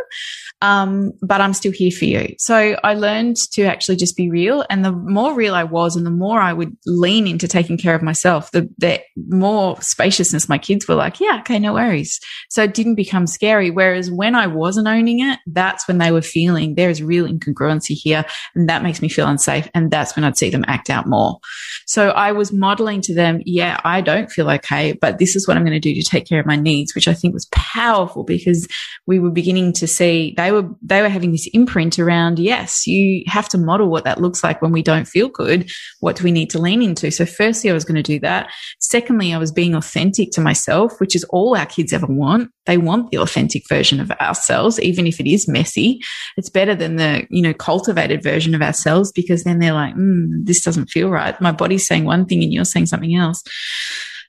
[0.62, 2.34] Um, but I'm still here for you.
[2.38, 4.64] So I learned to actually just be real.
[4.70, 7.94] And the more real I was and the more I would lean into taking care
[7.94, 12.18] of myself, the, the more spaciousness my kids were like, yeah, okay, no worries.
[12.48, 13.70] So it didn't become scary.
[13.70, 17.94] Whereas when I wasn't owning it, that's when they were feeling there is real incongruency
[17.94, 18.24] here.
[18.54, 19.68] And that makes me feel unsafe.
[19.74, 21.40] And that's when I'd see them act out more.
[21.86, 25.58] So I was modeling to them, yeah, I don't feel okay, but this is what
[25.58, 27.83] I'm going to do to take care of my needs, which I think was powerful
[28.26, 28.66] because
[29.06, 33.22] we were beginning to see they were, they were having this imprint around, yes, you
[33.26, 35.70] have to model what that looks like when we don't feel good.
[36.00, 37.10] What do we need to lean into?
[37.10, 38.50] So firstly, I was going to do that.
[38.80, 42.50] Secondly, I was being authentic to myself, which is all our kids ever want.
[42.66, 46.00] They want the authentic version of ourselves, even if it is messy.
[46.36, 50.44] It's better than the, you know, cultivated version of ourselves because then they're like, mm,
[50.44, 51.38] this doesn't feel right.
[51.40, 53.42] My body's saying one thing and you're saying something else.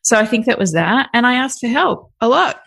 [0.04, 1.10] So I think that was that.
[1.14, 2.62] And I asked for help a lot.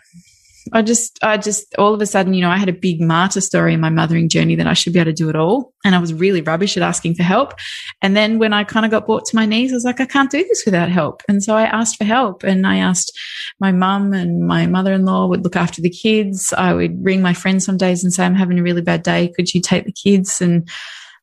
[0.73, 3.41] I just, I just, all of a sudden, you know, I had a big martyr
[3.41, 5.73] story in my mothering journey that I should be able to do it all.
[5.83, 7.53] And I was really rubbish at asking for help.
[8.01, 10.05] And then when I kind of got brought to my knees, I was like, I
[10.05, 11.21] can't do this without help.
[11.27, 13.17] And so I asked for help and I asked
[13.59, 16.53] my mum and my mother in law would look after the kids.
[16.57, 19.31] I would ring my friends some days and say, I'm having a really bad day.
[19.35, 20.41] Could you take the kids?
[20.41, 20.69] And,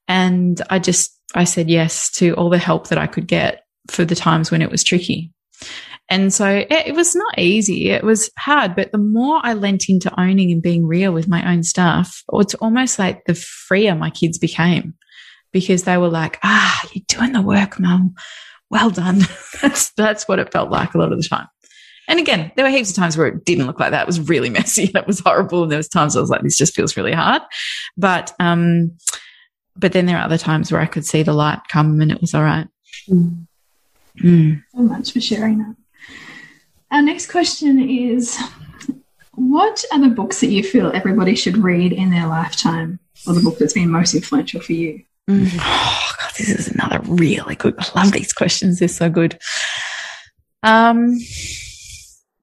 [0.08, 4.04] and I just, I said yes to all the help that I could get for
[4.04, 5.30] the times when it was tricky.
[6.08, 7.90] And so it, it, was not easy.
[7.90, 11.52] It was hard, but the more I lent into owning and being real with my
[11.52, 14.94] own stuff, it's almost like the freer my kids became
[15.52, 18.14] because they were like, ah, you're doing the work, mum.
[18.70, 19.22] Well done.
[19.62, 21.48] that's, that's what it felt like a lot of the time.
[22.08, 24.02] And again, there were heaps of times where it didn't look like that.
[24.02, 25.64] It was really messy and it was horrible.
[25.64, 27.42] And there was times I was like, this just feels really hard.
[27.96, 28.92] But, um,
[29.74, 32.20] but then there are other times where I could see the light come and it
[32.20, 32.68] was all right.
[33.08, 33.46] Mm.
[34.22, 34.62] Mm.
[34.72, 35.74] So much for sharing that.
[36.90, 38.38] Our next question is
[39.36, 43.42] What are the books that you feel everybody should read in their lifetime, or the
[43.42, 45.02] book that's been most influential for you?
[45.28, 45.50] Mm.
[45.60, 47.74] Oh, God, this is another really good.
[47.78, 48.78] I love these questions.
[48.78, 49.38] They're so good.
[50.62, 51.18] Um,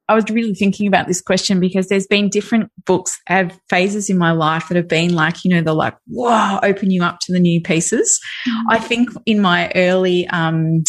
[0.08, 4.18] I was really thinking about this question because there's been different books, have phases in
[4.18, 7.34] my life that have been like, you know, they're like, wow, open you up to
[7.34, 8.20] the new pieces.
[8.46, 8.76] Mm -hmm.
[8.76, 10.84] I think in my early, um,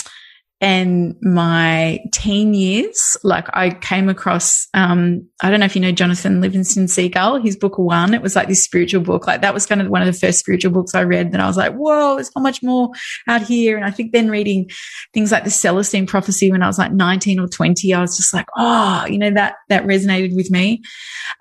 [0.65, 5.93] and my teen years, like I came across, um, I don't know if you know
[5.93, 8.15] Jonathan Livingston Seagull, his book One.
[8.15, 9.27] It was like this spiritual book.
[9.27, 11.47] Like that was kind of one of the first spiritual books I read that I
[11.47, 12.89] was like, whoa, there's so much more
[13.29, 13.77] out here.
[13.77, 14.71] And I think then reading
[15.13, 18.33] things like the Celestine prophecy when I was like 19 or 20, I was just
[18.33, 20.81] like, oh, you know, that, that resonated with me.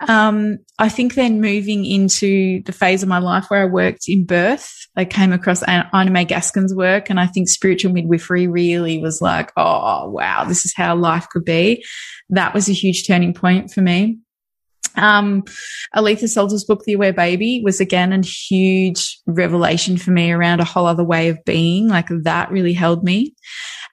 [0.10, 4.26] Um, I think then moving into the phase of my life where I worked in
[4.26, 9.13] birth, I came across Ina May Gaskin's work and I think spiritual midwifery really was
[9.22, 11.84] like, oh, wow, this is how life could be.
[12.30, 14.20] That was a huge turning point for me.
[14.96, 15.44] Um,
[15.96, 20.66] Aletha Solter's book, The Aware Baby, was again a huge revelation for me around a
[20.66, 21.88] whole other way of being.
[21.88, 23.34] Like that really held me.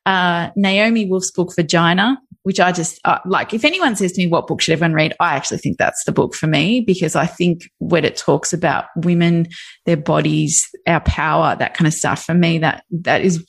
[0.07, 3.53] Uh, Naomi Wolf's book, Vagina, which I just uh, like.
[3.53, 5.15] If anyone says to me, what book should everyone read?
[5.21, 8.87] I actually think that's the book for me because I think when it talks about
[8.97, 9.47] women,
[9.87, 13.45] their bodies, our power, that kind of stuff, for me, that, that is,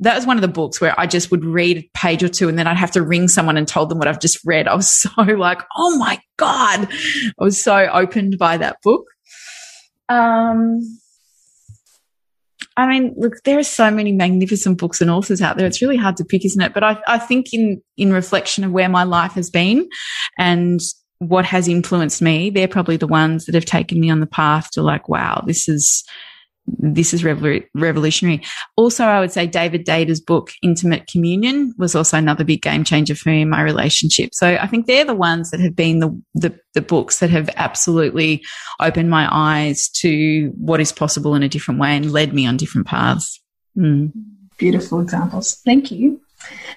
[0.00, 2.48] that was one of the books where I just would read a page or two
[2.48, 4.66] and then I'd have to ring someone and told them what I've just read.
[4.66, 6.88] I was so like, oh my God.
[6.90, 9.04] I was so opened by that book.
[10.08, 10.80] Um,
[12.76, 15.66] I mean, look, there are so many magnificent books and authors out there.
[15.66, 16.72] It's really hard to pick, isn't it?
[16.72, 19.88] But I, I think in, in reflection of where my life has been
[20.38, 20.80] and
[21.18, 24.70] what has influenced me, they're probably the ones that have taken me on the path
[24.72, 26.02] to like, wow, this is,
[26.66, 28.42] this is revolutionary.
[28.76, 33.14] Also, I would say David Deida's book, Intimate Communion, was also another big game changer
[33.14, 34.30] for me in my relationship.
[34.32, 37.50] So I think they're the ones that have been the, the, the books that have
[37.56, 38.44] absolutely
[38.80, 42.56] opened my eyes to what is possible in a different way and led me on
[42.56, 43.40] different paths.
[43.76, 44.12] Mm.
[44.56, 45.60] Beautiful examples.
[45.64, 46.20] Thank you.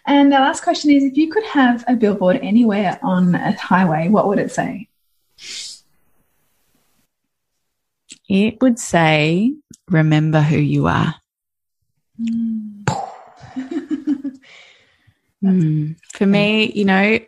[0.05, 4.09] And the last question is if you could have a billboard anywhere on a highway,
[4.09, 4.87] what would it say?
[8.29, 9.53] It would say,
[9.89, 11.15] remember who you are.
[12.17, 12.85] Mm.
[15.43, 15.95] Mm.
[16.13, 17.19] For me, you know,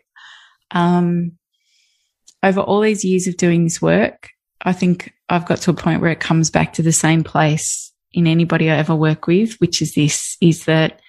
[0.72, 1.34] um,
[2.42, 4.30] over all these years of doing this work,
[4.62, 7.92] I think I've got to a point where it comes back to the same place
[8.14, 11.00] in anybody I ever work with, which is this, is that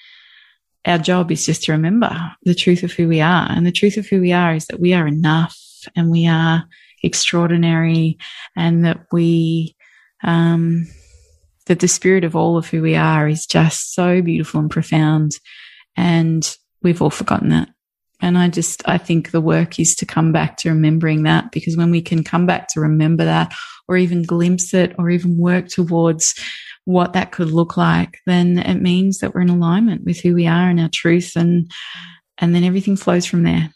[0.84, 2.10] our job is just to remember
[2.42, 3.46] the truth of who we are.
[3.50, 5.58] And the truth of who we are is that we are enough
[5.96, 6.64] and we are
[7.02, 8.18] extraordinary
[8.56, 9.76] and that we,
[10.22, 10.86] um,
[11.66, 15.32] that the spirit of all of who we are is just so beautiful and profound.
[15.96, 17.68] And we've all forgotten that.
[18.20, 21.76] And I just, I think the work is to come back to remembering that because
[21.76, 23.54] when we can come back to remember that
[23.86, 26.34] or even glimpse it or even work towards
[26.84, 30.48] what that could look like, then it means that we're in alignment with who we
[30.48, 31.70] are and our truth and,
[32.38, 33.70] and then everything flows from there.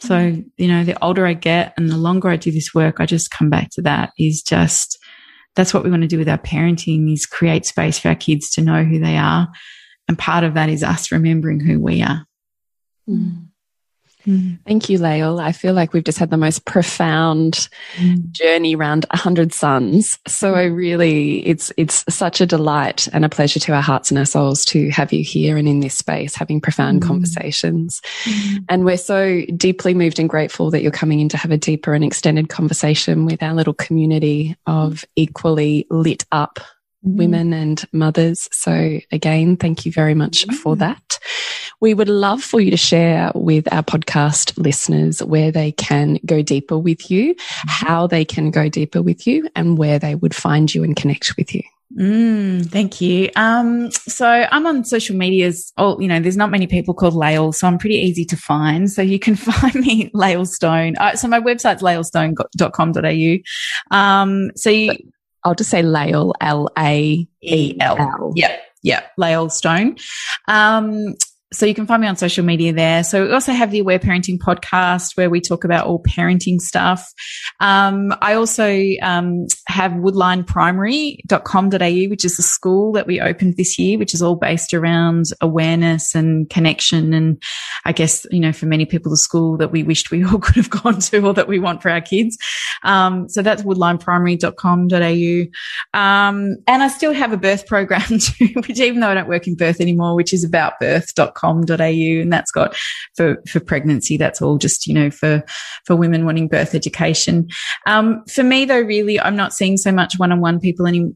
[0.00, 3.06] So, you know, the older I get and the longer I do this work, I
[3.06, 4.98] just come back to that is just,
[5.54, 8.50] that's what we want to do with our parenting is create space for our kids
[8.50, 9.48] to know who they are.
[10.08, 12.26] And part of that is us remembering who we are.
[13.08, 13.48] Mm.
[14.26, 14.58] Mm.
[14.66, 15.40] Thank you, Lael.
[15.40, 18.30] I feel like we've just had the most profound mm.
[18.30, 20.18] journey around a hundred suns.
[20.26, 24.18] So I really, it's, it's such a delight and a pleasure to our hearts and
[24.18, 27.06] our souls to have you here and in this space having profound mm.
[27.06, 28.00] conversations.
[28.24, 28.64] Mm.
[28.68, 31.94] And we're so deeply moved and grateful that you're coming in to have a deeper
[31.94, 36.58] and extended conversation with our little community of equally lit up
[37.04, 37.16] mm.
[37.16, 38.48] women and mothers.
[38.52, 41.18] So again, thank you very much for that.
[41.82, 46.40] We would love for you to share with our podcast listeners where they can go
[46.40, 47.34] deeper with you,
[47.66, 51.36] how they can go deeper with you, and where they would find you and connect
[51.36, 51.62] with you.
[51.98, 53.30] Mm, thank you.
[53.34, 55.72] Um, so I'm on social medias.
[55.76, 58.88] Oh, you know, there's not many people called Lael, so I'm pretty easy to find.
[58.88, 60.94] So you can find me Lael Stone.
[60.98, 63.96] Uh, so my website's laelstone.com.au.
[63.96, 64.92] Um, so you,
[65.42, 68.32] I'll just say Lael, L A E L.
[68.36, 68.56] Yeah.
[68.84, 69.02] Yeah.
[69.18, 69.96] Lael Stone.
[70.46, 71.16] Um,
[71.52, 73.04] so you can find me on social media there.
[73.04, 77.12] So we also have the Aware Parenting podcast where we talk about all parenting stuff.
[77.60, 83.98] Um, I also um, have woodlineprimary.com.au, which is a school that we opened this year,
[83.98, 87.12] which is all based around awareness and connection.
[87.12, 87.42] And
[87.84, 90.56] I guess, you know, for many people, the school that we wished we all could
[90.56, 92.38] have gone to or that we want for our kids.
[92.82, 95.98] Um, so that's woodlineprimary.com.au.
[95.98, 99.46] Um, and I still have a birth program too, which even though I don't work
[99.46, 100.80] in birth anymore, which is about
[101.42, 102.76] birth.com and that's got
[103.16, 104.16] for, for pregnancy.
[104.16, 105.44] That's all just, you know, for,
[105.84, 107.48] for women wanting birth education.
[107.86, 111.12] Um, for me though, really, I'm not seeing so much one-on-one people any,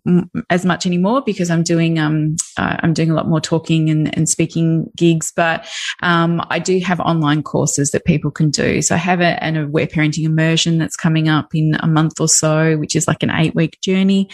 [0.51, 4.16] as much anymore because I'm doing, um, uh, I'm doing a lot more talking and,
[4.16, 5.68] and speaking gigs, but,
[6.03, 8.83] um, I do have online courses that people can do.
[8.83, 12.29] So I have a, an aware parenting immersion that's coming up in a month or
[12.29, 14.29] so, which is like an eight week journey.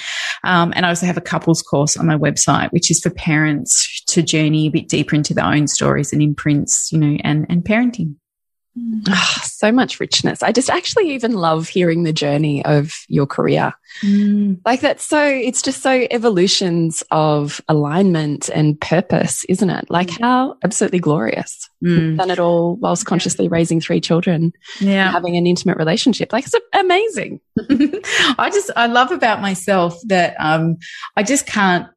[0.45, 4.03] Um, and I also have a couples course on my website, which is for parents
[4.09, 7.47] to journey a bit deeper into their own story stories and imprints, you know, and,
[7.49, 8.14] and parenting.
[9.07, 10.43] Oh, so much richness.
[10.43, 13.74] I just actually even love hearing the journey of your career.
[14.03, 14.61] Mm.
[14.64, 19.91] Like that's so, it's just so evolutions of alignment and purpose, isn't it?
[19.91, 20.20] Like mm.
[20.22, 21.68] how absolutely glorious.
[21.85, 22.16] Mm.
[22.16, 24.55] Done it all whilst consciously raising three children.
[24.80, 25.11] Yeah.
[25.11, 26.33] having an intimate relationship.
[26.33, 27.41] Like it's amazing.
[28.39, 30.78] I just, I love about myself that, um,
[31.14, 31.89] I just can't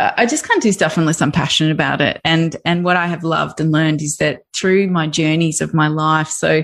[0.00, 2.20] I just can't do stuff unless I'm passionate about it.
[2.24, 5.88] And, and what I have loved and learned is that through my journeys of my
[5.88, 6.28] life.
[6.28, 6.62] So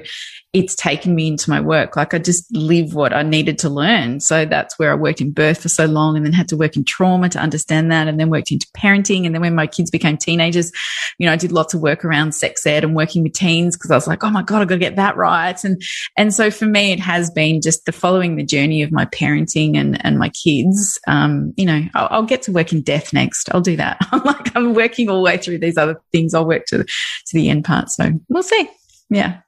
[0.55, 1.96] it's taken me into my work.
[1.96, 4.20] Like I just live what I needed to learn.
[4.20, 6.76] So that's where I worked in birth for so long and then had to work
[6.76, 9.26] in trauma to understand that and then worked into parenting.
[9.26, 10.70] And then when my kids became teenagers,
[11.18, 13.90] you know, I did lots of work around sex ed and working with teens because
[13.90, 15.62] I was like, Oh my God, I've got to get that right.
[15.64, 15.82] And,
[16.16, 19.76] and so for me, it has been just the following the journey of my parenting
[19.76, 21.00] and, and my kids.
[21.09, 23.52] Um, you know, I'll, I'll get to work in death next.
[23.52, 23.98] I'll do that.
[24.12, 26.32] I'm like, I'm working all the way through these other things.
[26.32, 27.90] I'll work to, to the end part.
[27.90, 28.70] So we'll see.
[29.11, 29.40] Yeah.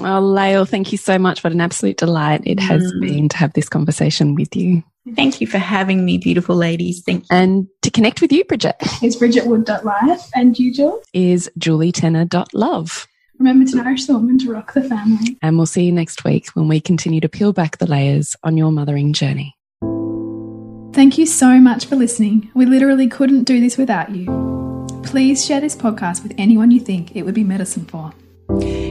[0.00, 1.44] Oh, Lael, thank you so much.
[1.44, 3.00] What an absolute delight it has mm.
[3.00, 4.82] been to have this conversation with you.
[5.16, 7.02] Thank you for having me, beautiful ladies.
[7.02, 7.28] Thank you.
[7.30, 8.76] And to connect with you, Bridget.
[9.02, 11.04] Is bridgetwood.life and you, Jules?
[11.12, 13.06] Is julietenner.love.
[13.38, 15.38] Remember to nourish the woman to rock the family.
[15.40, 18.58] And we'll see you next week when we continue to peel back the layers on
[18.58, 19.56] your mothering journey.
[20.92, 22.50] Thank you so much for listening.
[22.52, 24.26] We literally couldn't do this without you.
[25.04, 28.12] Please share this podcast with anyone you think it would be medicine for.